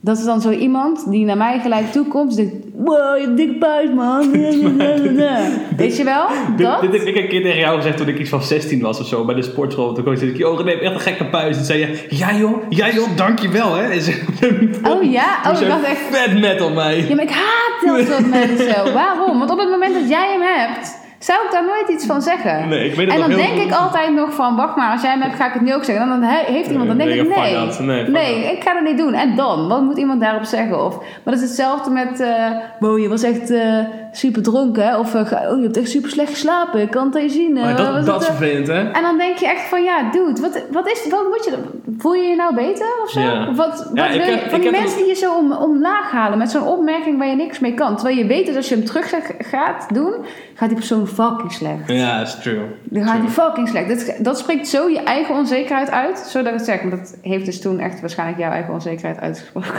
[0.00, 3.24] Dat is dan zo iemand die naar mij gelijk toe komt en zegt: Wow, je
[3.24, 4.30] hebt dikke puist, man.
[5.76, 6.26] Weet je wel?
[6.56, 6.80] Dat?
[6.80, 9.00] Dit, dit heb ik een keer tegen jou gezegd toen ik iets van 16 was
[9.00, 9.92] of zo bij de sportschool.
[9.94, 11.56] Toen kwam ik, oh René, echt een gekke puis.
[11.56, 13.82] En zei je, ja joh, ja joh, dankjewel hè.
[13.82, 14.22] En ze,
[14.90, 15.40] Oh ja?
[15.46, 16.00] Oh, ik dacht echt.
[16.10, 17.04] vet metal mij.
[17.08, 18.92] Ja, maar ik haat dat soort mensen.
[18.92, 19.38] Waarom?
[19.38, 22.68] Want op het moment dat jij hem hebt, zou ik daar nooit iets van zeggen.
[22.68, 23.70] Nee, ik weet het En dan heel denk goed.
[23.70, 25.84] ik altijd nog van, wacht maar, als jij hem hebt, ga ik het nu ook
[25.84, 26.04] zeggen.
[26.04, 28.08] En dan he- heeft iemand, dan denk Nee, ik, nee.
[28.08, 29.14] Nee, ik ga dat niet doen.
[29.14, 29.68] En dan?
[29.68, 30.84] Wat moet iemand daarop zeggen?
[30.84, 33.78] Of, maar dat is hetzelfde met, eh wow, je was echt eh,
[34.16, 34.98] super dronken?
[34.98, 37.56] Of, eh, oh, je hebt echt super slecht geslapen, ik kan het aan je zien.
[37.56, 38.34] eh, Maar dat, is eh?
[38.34, 38.90] vervelend hè.
[38.90, 41.56] En dan denk je echt van, ja, dude, wat, wat is, wat moet je,
[41.98, 43.20] voel je je nou beter of zo?
[43.20, 43.54] Ja.
[43.54, 46.10] Wat, wat Ja, wil je, heb- van ik die mensen die je zo om, omlaag
[46.10, 47.94] halen met zo'n opmerking waar je niks mee kan.
[47.96, 50.14] Terwijl je weet dat als je hem terug gaat doen,
[50.54, 51.86] gaat die persoon fucking slecht.
[51.86, 52.60] Ja, dat is true.
[52.84, 53.88] Dan gaat die fucking slecht.
[54.06, 56.82] Dat, dat spreekt zo je eigen onzekerheid uit, zodat ik het zeg.
[56.82, 59.70] Maar dat heeft dus toen echt waarschijnlijk jouw eigen onzekerheid uitgesproken.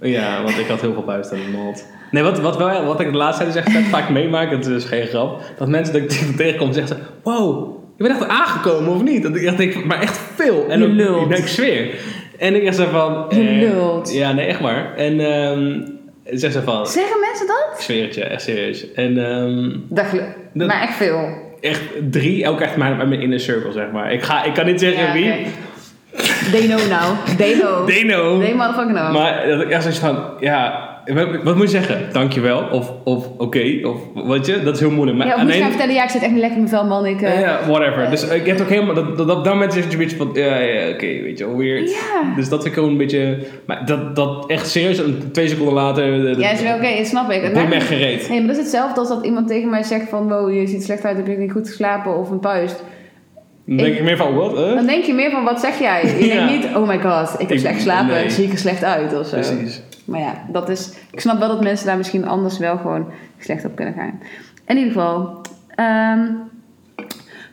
[0.00, 1.86] Ja, want ik had heel veel buiten in de mond.
[2.10, 4.66] Nee, wat, wat, wel, wat ik de laatste tijd dus echt vaak meemaak, dat is
[4.66, 5.40] dus geen grap.
[5.58, 9.22] Dat mensen dat ik tegenkom zeggen ze, wow, je bent echt aangekomen of niet?
[9.22, 10.64] Dat ik echt denk, maar echt veel.
[10.68, 11.94] En Je ook- ik zweer.
[12.38, 13.26] En ik zeg van...
[13.28, 14.12] Je eh, lult.
[14.14, 14.94] Ja, nee, echt maar.
[14.96, 15.80] En ehm
[16.30, 17.70] zeg ze van, Zeggen mensen dat?
[17.76, 18.92] ik zweer het je, echt serieus.
[18.92, 19.70] En ehm
[20.52, 21.28] Dat, maar echt veel.
[21.60, 24.12] echt drie, ook echt maar mijn inner circle, zeg maar.
[24.12, 25.46] Ik, ga, ik kan niet zeggen Ja, wie.
[26.52, 27.36] They know now.
[27.36, 27.86] They know.
[27.86, 28.40] They know.
[28.40, 29.12] They motherfucking know.
[29.12, 30.88] Maar dat ik echt zoiets van, ja,
[31.42, 32.08] wat, moet je zeggen?
[32.12, 35.18] Dankjewel, of, of oké, of wat je, dat is heel moeilijk.
[35.18, 36.84] Maar ja, of moet je gaan vertellen, ja, ik zit echt niet lekker mijn vel,
[36.84, 37.06] man.
[37.06, 38.10] Ik, eh, ja, whatever.
[38.10, 40.58] Dus ik heb ook helemaal, dat, dat, op dat moment is een beetje van, ja,
[40.58, 41.96] ja, oké, weet je wel, weird.
[42.36, 45.00] Dus dat vind ik gewoon een beetje, maar dat, dat echt serieus,
[45.32, 47.42] twee seconden later, Ja, is wel oké, dat snap ik.
[47.42, 48.28] Echt niet- gereed.
[48.28, 50.28] Nee, maar dat is hetzelfde als dat iemand tegen mij zegt van...
[50.28, 52.82] Wow, je ziet slecht uit, heb je niet goed geslapen of een puist.
[53.66, 54.56] Dan denk Ik- ik meer van, wat?
[54.56, 54.74] Huh?
[54.74, 56.06] Dan denk je meer van, wat zeg jij?
[56.18, 56.46] Je Ja.
[56.46, 58.30] denkt niet, oh my god, ik heb Ik- slecht geslapen, nee.
[58.30, 59.36] zie ik er slecht uit of zo.
[59.36, 59.82] Precies.
[60.04, 63.06] Maar ja, dat is, ik snap wel dat mensen daar misschien anders wel gewoon
[63.38, 64.20] slecht op kunnen gaan.
[64.66, 65.40] In ieder geval,
[65.74, 66.20] ehm,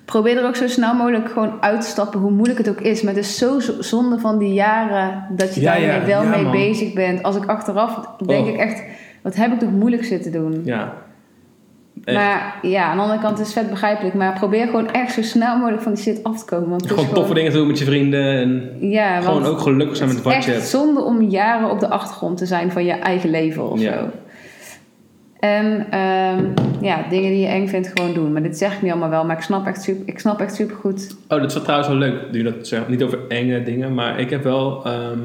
[0.06, 3.02] probeer er ook zo snel mogelijk gewoon uit te stappen, hoe moeilijk het ook is.
[3.02, 6.42] Maar het is zo zo- zonde van die jaren dat je Ja, ja, wel mee
[6.44, 6.52] man.
[6.52, 7.24] bezig bent.
[7.24, 8.54] Als ik achteraf denk Oh.
[8.54, 8.84] ik echt,
[9.22, 10.62] wat heb ik toch moeilijk zitten doen.
[10.66, 10.94] Ja.
[12.04, 12.18] Echt.
[12.18, 14.16] Maar ja, aan de andere kant is het vet begrijpelijk.
[14.16, 16.70] Maar probeer gewoon echt zo snel mogelijk van die shit af te komen.
[16.70, 18.24] Want het is Gewoon toffe dingen doen met je vrienden.
[18.38, 20.70] En Ja, gewoon ook gelukkig zijn het met is wat je echt hebt.
[20.70, 23.94] zonde om jaren op de achtergrond te zijn van je eigen leven of Ja.
[23.98, 24.10] zo.
[25.40, 26.46] En ehm,
[26.82, 28.32] ja, dingen die je eng vindt, gewoon doen.
[28.34, 30.56] Maar dit zeg ik niet allemaal wel, maar ik snap echt super, ik snap echt
[30.56, 31.16] super goed.
[31.28, 32.88] Oh, dat is wel trouwens wel leuk je dat zegt.
[32.88, 34.86] Niet over enge dingen, maar ik heb wel...
[34.86, 35.20] ehm,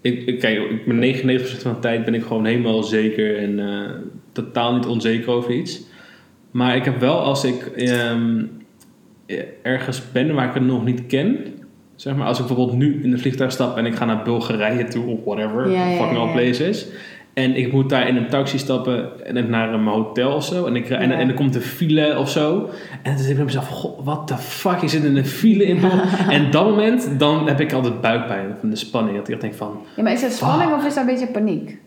[0.00, 3.58] ik, ik, kijk, ik ben 99% van de tijd ben ik gewoon helemaal zeker en
[3.58, 3.90] eh,
[4.32, 5.82] totaal niet onzeker over iets.
[6.56, 8.44] Maar ik heb wel als ik ehm,
[9.62, 11.36] ergens ben waar ik het nog niet ken...
[11.94, 14.84] Zeg maar, als ik bijvoorbeeld nu in de vliegtuig stap en ik ga naar Bulgarije
[14.84, 16.32] toe of whatever, Ja, ja, fucking all ja.
[16.32, 16.86] places.
[17.34, 20.66] En ik moet daar in een taxi stappen en naar een hotel of zo.
[20.66, 21.18] En, ik, en, Ja.
[21.18, 22.70] en er komt een file of zo.
[23.02, 25.64] En dan denk ik bij mezelf, god, what the fuck, je zit in een file
[25.64, 26.30] in Bulgarije.
[26.38, 29.16] En op dat moment, dan heb ik altijd buikpijn van de spanning.
[29.16, 30.78] Dat ik denk van, Ja, maar is dat spanning Fuck.
[30.78, 31.64] of is dat een beetje paniek?
[31.64, 31.78] nou,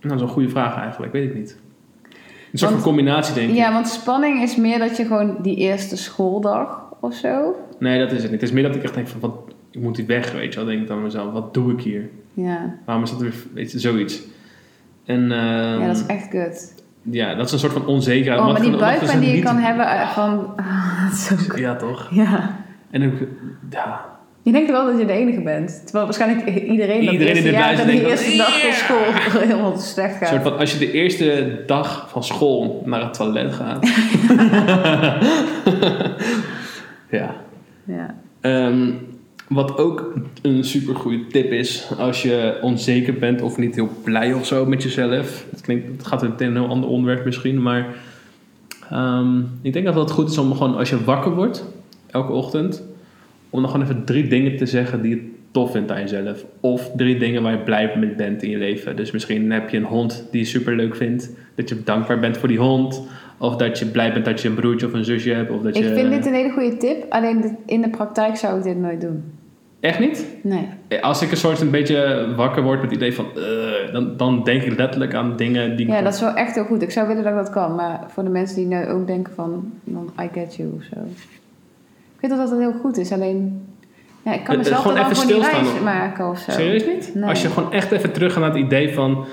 [0.00, 1.58] dat is een goede vraag eigenlijk, weet ik niet.
[2.62, 3.56] Een soort van combinatie denk ik.
[3.56, 7.56] Ja, want spanning is meer dat je gewoon die eerste schooldag of zo.
[7.78, 8.40] Nee, dat is het niet.
[8.40, 9.32] Het is meer dat ik echt denk van, wat,
[9.70, 10.68] ik moet die weg, weet je wel.
[10.68, 12.08] denk ik dan mezelf, wat doe ik hier?
[12.32, 14.22] Ja, Waarom is dat weer, weet je, zoiets.
[15.04, 16.74] En ehm, ja dat is echt kut.
[17.02, 18.40] ja, dat is een soort van onzekerheid.
[18.40, 20.54] Oh, maar die buikpijn die je niet- kan hebben eh, van...
[21.12, 21.34] is zo.
[21.56, 22.08] Ja, toch?
[22.10, 22.56] Ja.
[22.90, 23.28] En ook,
[23.70, 24.04] ja,
[24.46, 25.82] Je denkt wel dat je de enige bent.
[25.84, 27.26] Terwijl waarschijnlijk iedereen dat in de
[27.86, 30.28] die denkt eerste dag van school helemaal slecht Een gaat.
[30.28, 33.86] soort van, als je de eerste dag van school naar het toilet gaat.
[37.18, 37.36] ja.
[37.84, 38.14] Ja.
[38.40, 38.90] Ehm,
[39.48, 44.32] wat ook een super goede tip is als je onzeker bent of niet heel blij
[44.32, 45.44] of zo met jezelf.
[45.50, 47.86] Het, klinkt, het gaat meteen een heel ander onderwerp misschien, maar
[48.90, 51.64] ehm, ik denk dat het goed is om gewoon als je wakker wordt
[52.10, 52.82] elke ochtend,
[53.50, 56.44] om dan gewoon even drie dingen te zeggen die je tof vindt aan jezelf.
[56.60, 58.96] Of drie dingen waar je blij mee bent in je leven.
[58.96, 62.38] Dus misschien heb je een hond die je super leuk vindt, dat je dankbaar bent
[62.38, 63.02] voor die hond.
[63.38, 65.50] Of dat je blij bent dat je een broertje of een zusje hebt.
[65.50, 65.94] Of dat Ik je...
[65.94, 69.24] vind dit een hele goede tip, alleen in de praktijk zou ik dit nooit doen.
[69.80, 70.26] Echt niet?
[70.42, 70.68] Nee.
[71.00, 73.26] Als ik een soort een beetje wakker word met het idee van...
[73.36, 75.86] eh, dan, dan denk ik letterlijk aan dingen die...
[75.86, 76.82] Ja, dat is wel echt heel goed.
[76.82, 79.32] Ik zou willen dat ik dat kan, maar voor de mensen die nu ook denken
[79.34, 79.72] van,
[80.20, 80.96] I get you of zo.
[82.20, 83.66] Ik weet dat dat heel goed is, alleen...
[84.22, 86.50] Ja, ik kan Het- het mezelf gewoon even stilstaan reis maken of zo.
[86.50, 87.10] Serieus niet?
[87.14, 87.28] Nee.
[87.28, 89.24] Als je gewoon echt even terug gaat naar het idee van...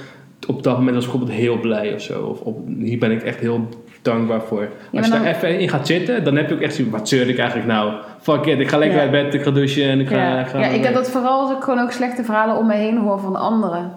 [0.47, 2.23] Op dat moment was ik bijvoorbeeld heel blij of zo.
[2.23, 3.67] Of op, hier ben ik echt heel
[4.01, 4.67] dankbaar voor.
[4.93, 6.93] Als je dan- daar even in gaat zitten, dan heb je ook echt zoiets...
[6.93, 7.93] Wat zeur ik eigenlijk nou?
[8.21, 9.03] Fuck it, ik ga lekker Ja.
[9.03, 10.15] uit bed, ik ga douchen en ik ga...
[10.15, 12.73] Ja, ga ja, ik heb dat vooral als ik gewoon ook slechte verhalen om me
[12.73, 13.91] heen hoor van anderen.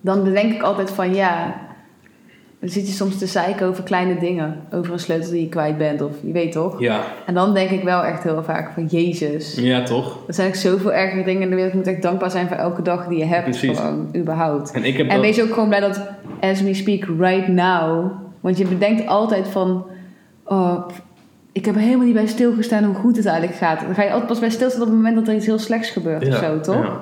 [0.00, 1.54] Dan denk ik altijd van ja,
[2.60, 4.56] dan zit je soms te zeiken over kleine dingen.
[4.72, 6.80] Over een sleutel die je kwijt bent of je weet toch.
[6.80, 7.00] Ja.
[7.26, 9.54] En dan denk ik wel echt heel vaak van jezus.
[9.54, 10.18] ja, toch?
[10.26, 11.72] Er zijn echt zoveel ergere dingen in de wereld.
[11.72, 13.44] Je moet echt dankbaar zijn voor elke dag die je hebt.
[13.44, 13.78] Precies.
[13.78, 14.70] Gewoon, überhaupt.
[14.70, 15.24] En ik heb En dat...
[15.24, 16.00] wees ook gewoon blij dat
[16.40, 18.12] as we speak right now.
[18.40, 19.86] Want je bedenkt altijd van...
[20.44, 20.88] Oh,
[21.52, 23.80] ik heb er helemaal niet bij stilgestaan hoe goed het eigenlijk gaat.
[23.80, 25.90] Dan ga je altijd pas bij stilstaan op het moment dat er iets heel slechts
[25.90, 26.84] gebeurt of zo, toch?
[26.84, 27.00] Ja,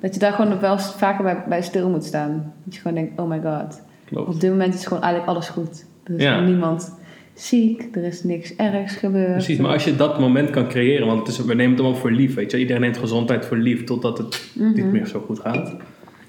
[0.00, 2.52] Dat je daar gewoon wel vaker bij, bij stil moet staan.
[2.64, 3.80] Dat je gewoon denkt, oh my god.
[4.06, 4.28] Klopt.
[4.34, 5.86] Op dit moment is gewoon eigenlijk alles goed.
[6.04, 6.40] Er is Ja.
[6.40, 6.98] niemand
[7.34, 7.88] ziek.
[7.92, 9.32] Er is niks ergs gebeurd.
[9.32, 12.00] Precies, maar als je dat moment kan creëren, want het is, we nemen het allemaal
[12.00, 12.58] voor lief, weet je.
[12.58, 14.72] Iedereen neemt gezondheid voor lief totdat het Mhm.
[14.72, 15.76] niet meer zo goed gaat.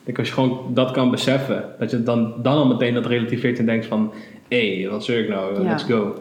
[0.05, 3.59] Ik als je gewoon dat kan beseffen, dat je dan, dan al meteen dat relativeert
[3.59, 4.13] en denkt van,
[4.47, 5.69] hé, hey, wat zeur ik nou, Ja.
[5.69, 6.13] let's go.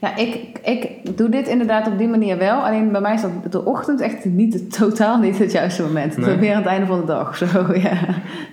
[0.00, 2.60] Ja, ik, ik doe dit inderdaad op die manier wel.
[2.60, 6.16] Alleen bij mij is dat de ochtend echt niet, het, totaal niet het juiste moment.
[6.16, 6.36] Nee.
[6.36, 7.36] Weer aan het einde van de dag.
[7.36, 7.46] Zo,
[7.88, 7.98] ja.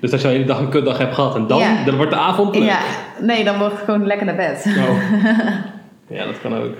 [0.01, 1.83] Dus als je de hele dag een kutdag hebt gehad en dan, Ja.
[1.85, 2.63] dan wordt de avond leuk.
[2.63, 2.79] ja.
[3.21, 4.65] Nee, dan word ik gewoon lekker naar bed.
[4.77, 5.01] Oh.
[6.17, 6.73] ja, dat kan ook.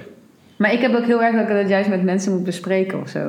[0.55, 3.09] Maar ik heb ook heel erg dat ik dat juist met mensen moet bespreken of
[3.09, 3.19] zo.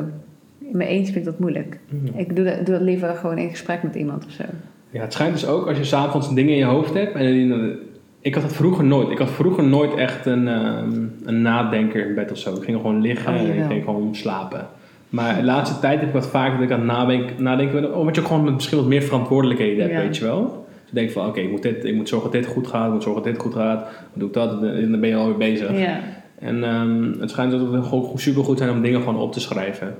[0.58, 1.78] In mijn eentje vind ik dat moeilijk.
[2.14, 4.42] Ik doe dat, doe dat liever gewoon in gesprek met iemand of zo.
[4.90, 7.14] Ja, het schijnt dus ook als je s'avonds dingen in je hoofd hebt.
[7.14, 7.86] En die-
[8.28, 9.10] ik had dat vroeger nooit.
[9.10, 10.90] Ik had vroeger nooit echt een, ehm,
[11.24, 12.54] een nadenker in bed of zo.
[12.54, 14.66] Ik ging gewoon liggen Oh, en ik ging gewoon slapen.
[15.08, 18.14] Maar de laatste tijd heb ik wat vaker dat ik aan het nadenken, nadenken omdat
[18.14, 20.00] je ook gewoon met misschien wat meer verantwoordelijkheden hebt, Ja.
[20.00, 20.42] weet je wel.
[20.42, 22.86] Dus je denkt van, oké, ik, moet dit- ik moet zorgen dat dit goed gaat.
[22.86, 23.80] Ik moet zorgen dat dit goed gaat.
[23.84, 25.78] Dan doe ik dat en dan ben je alweer bezig.
[25.78, 25.98] Ja,
[26.38, 29.40] En ehm, het schijnt dat het gewoon super goed zijn om dingen gewoon op te
[29.40, 29.94] schrijven.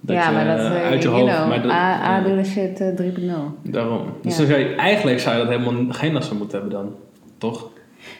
[0.00, 1.34] Dat ja je, maar dat eh, eh, uit je hoofd.
[1.34, 2.44] know, maar dat- A, A ja.
[2.44, 3.54] shit eh, 3.0.
[3.62, 4.00] Daarom.
[4.22, 4.38] Dus Ja.
[4.38, 6.92] dan zou je, eigenlijk zou je dat helemaal geen last van moeten hebben dan.
[7.38, 7.70] Toch?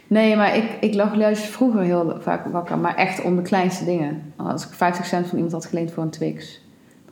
[0.06, 2.78] Nee, maar ik, ik lag juist vroeger heel vaak wakker.
[2.78, 4.32] Maar echt om de kleinste dingen.
[4.36, 6.60] Als ik 50 cent van iemand had geleend voor een Twix.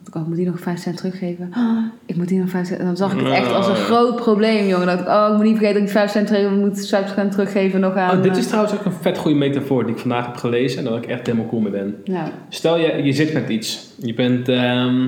[0.03, 1.51] Dat Oh, ik moet die nog 5 cent teruggeven.
[1.57, 2.79] Oh, ik moet die nog 5 cent.
[2.79, 4.87] En dan zag ik het echt als een groot probleem, jongen.
[4.87, 7.31] Dat ik, oh, ik moet niet vergeten dat ik 5 cent terug moet 5 cent
[7.31, 8.17] teruggeven nog aan.
[8.17, 10.79] Oh, dit is eh, trouwens ook een vet goede metafoor die ik vandaag heb gelezen
[10.79, 11.95] en daar ik echt helemaal cool mee ben.
[12.03, 12.31] Ja.
[12.49, 13.87] Stel je, je zit met iets.
[13.95, 15.07] Je bent, ehm,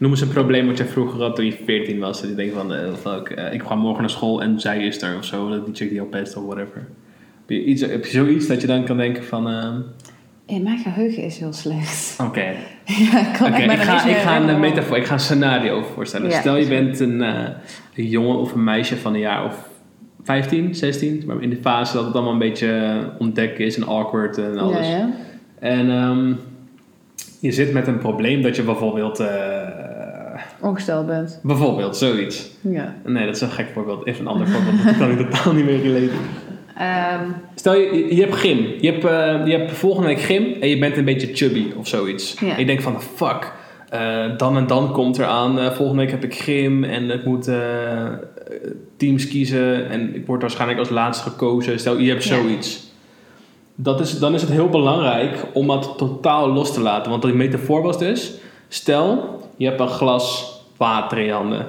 [0.00, 2.20] noem eens een probleem wat je vroeger had toen je 14 was.
[2.20, 5.02] Dat je denkt van, eh, fuck, eh, ik ga morgen naar school en zij is
[5.02, 5.48] er of zo.
[5.48, 6.86] Dat die chick die al pest of whatever.
[7.46, 9.42] Heb je, iets, heb je zoiets dat je dan kan denken van,
[10.46, 12.16] Ja, mijn geheugen is heel slecht.
[12.26, 12.44] oké.
[12.84, 16.30] ja, ik kan ik, ga, ik ga een metafoor, ik ga een scenario voorstellen.
[16.30, 19.68] Ja, Stel je bent een, een jongen of een meisje van een jaar of
[20.22, 24.38] 15, 16, maar in de fase dat het allemaal een beetje ontdekken is en awkward
[24.38, 24.86] en alles.
[24.86, 25.10] Ja, ja.
[25.58, 26.32] En ehm,
[27.40, 29.20] je zit met een probleem dat je bijvoorbeeld,
[30.60, 31.40] Ongesteld bent.
[31.42, 32.50] bijvoorbeeld zoiets.
[32.60, 32.94] Ja.
[33.04, 34.06] Nee, dat is een gek voorbeeld.
[34.06, 36.18] Even een ander voorbeeld, dat kan ik totaal niet meer relaten.
[36.76, 38.66] Ehm, Stel je, je hebt gym.
[38.80, 41.86] Je hebt, eh, je hebt volgende week gym en je bent een beetje chubby of
[41.88, 42.36] zoiets.
[42.40, 42.52] Ja.
[42.52, 43.52] En je denkt van, fuck,
[43.88, 45.58] eh, dan en dan komt er aan.
[45.58, 47.50] eh, volgende week heb ik gym en ik moet
[48.96, 49.88] teams kiezen.
[49.90, 51.78] En ik word waarschijnlijk als laatste gekozen.
[51.78, 52.88] Stel, je hebt zoiets.
[53.74, 57.10] Dat is, dan is het heel belangrijk om dat totaal los te laten.
[57.10, 58.32] Want die metafoor was dus,
[58.68, 61.66] stel, je hebt een glas water in je handen.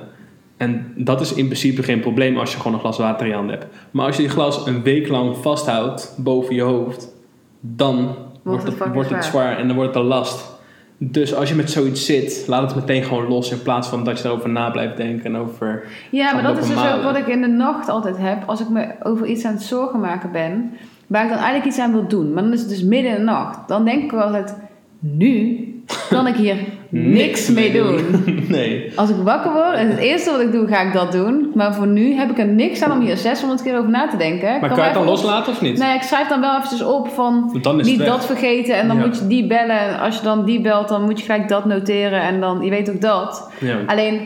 [0.58, 3.38] En dat is in principe geen probleem als je gewoon een glas water in je
[3.38, 3.76] handen hebt.
[3.92, 7.16] Maar als je die glas een week lang vasthoudt boven je hoofd,
[7.60, 9.58] dan wordt het wordt het zwaar.
[9.58, 10.60] en dan wordt het een last.
[10.98, 14.20] Dus als je met zoiets zit, laat het meteen gewoon los in plaats van dat
[14.20, 15.84] je erover na blijft denken en over...
[16.12, 18.44] Ja, maar dat is dus ook wat ik in de nacht altijd heb.
[18.46, 20.72] Als ik me over iets aan het zorgen maken ben,
[21.08, 22.34] waar ik dan eigenlijk iets aan wil doen.
[22.34, 23.68] Maar dan is het dus midden in de nacht.
[23.68, 24.58] Dan denk ik wel altijd,
[25.00, 25.66] nu
[26.10, 26.58] kan ik hier
[26.94, 28.00] niks mee doen.
[28.48, 28.92] nee.
[28.96, 31.52] Als ik wakker word en het eerste wat ik doe, ga ik dat doen.
[31.56, 34.18] Maar voor nu heb ik er niks aan om hier 600 keer over na te
[34.18, 34.50] denken.
[34.50, 35.78] Maar Kan kan je het dan loslaten of niet?
[35.78, 39.06] Nee, ik schrijf dan wel eventjes op van dan niet dat vergeten en dan Ja.
[39.06, 39.80] moet je die bellen.
[39.80, 42.70] En als je dan die belt, dan moet je gelijk dat noteren en dan, je
[42.70, 43.52] weet ook dat.
[43.60, 43.78] Ja.
[43.86, 44.20] Alleen,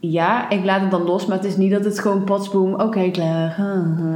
[0.00, 3.10] ja, ik laat het dan los, maar het is niet dat het gewoon patsboom, oké,
[3.10, 3.56] klaar.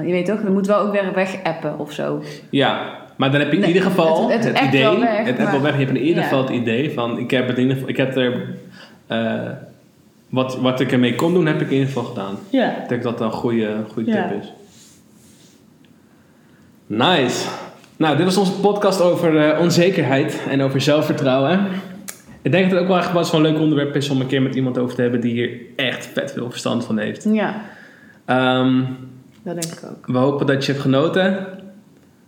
[0.05, 2.23] Je weet toch, er moet wel ook weer weg appen of zo.
[2.51, 4.99] Ja, maar dan heb je in Nee, ieder geval het- het, het idee.
[4.99, 5.73] weg, het wel weg.
[5.79, 6.23] Je hebt in ieder Ja.
[6.23, 8.55] geval het idee van: ik heb, het in ieder geval, ik heb er.
[9.07, 9.51] eh,
[10.29, 12.39] wat, wat ik ermee kon doen, heb ik in ieder geval gedaan.
[12.51, 12.83] Ja.
[12.83, 14.29] Ik denk dat dat een goede, goede Ja.
[14.29, 14.53] tip is.
[16.87, 17.49] Nice.
[17.97, 21.67] Nou, dit was onze podcast over eh, onzekerheid en over zelfvertrouwen.
[22.43, 24.43] Ik denk dat het ook wel echt wel een leuk onderwerp is om een keer
[24.43, 27.27] met iemand over te hebben die hier echt vet veel verstand van heeft.
[27.33, 27.61] Ja,
[28.25, 28.83] Ehm,
[29.43, 30.07] dat denk ik ook.
[30.07, 31.47] we hopen dat je hebt genoten.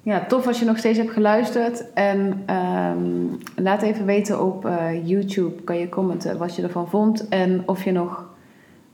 [0.09, 1.93] Ja, tof als je nog steeds hebt geluisterd.
[1.93, 7.29] En ehm, laat even weten op eh, YouTube, kan je commenten wat je ervan vond.
[7.29, 8.27] En of je nog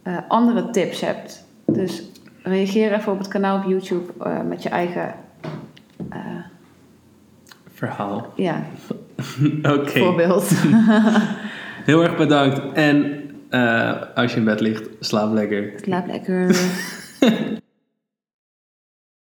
[0.03, 1.45] eh, andere tips hebt.
[1.67, 2.11] Dus
[2.43, 5.15] reageer even op het kanaal op YouTube eh, met je eigen
[7.73, 8.33] Verhaal.
[8.37, 8.63] ja,
[9.77, 9.99] Oké.
[9.99, 10.51] voorbeeld.
[11.91, 12.61] Heel erg bedankt.
[12.73, 13.23] En
[14.15, 15.73] als je in bed ligt, slaap lekker.
[15.77, 16.57] Slaap lekker.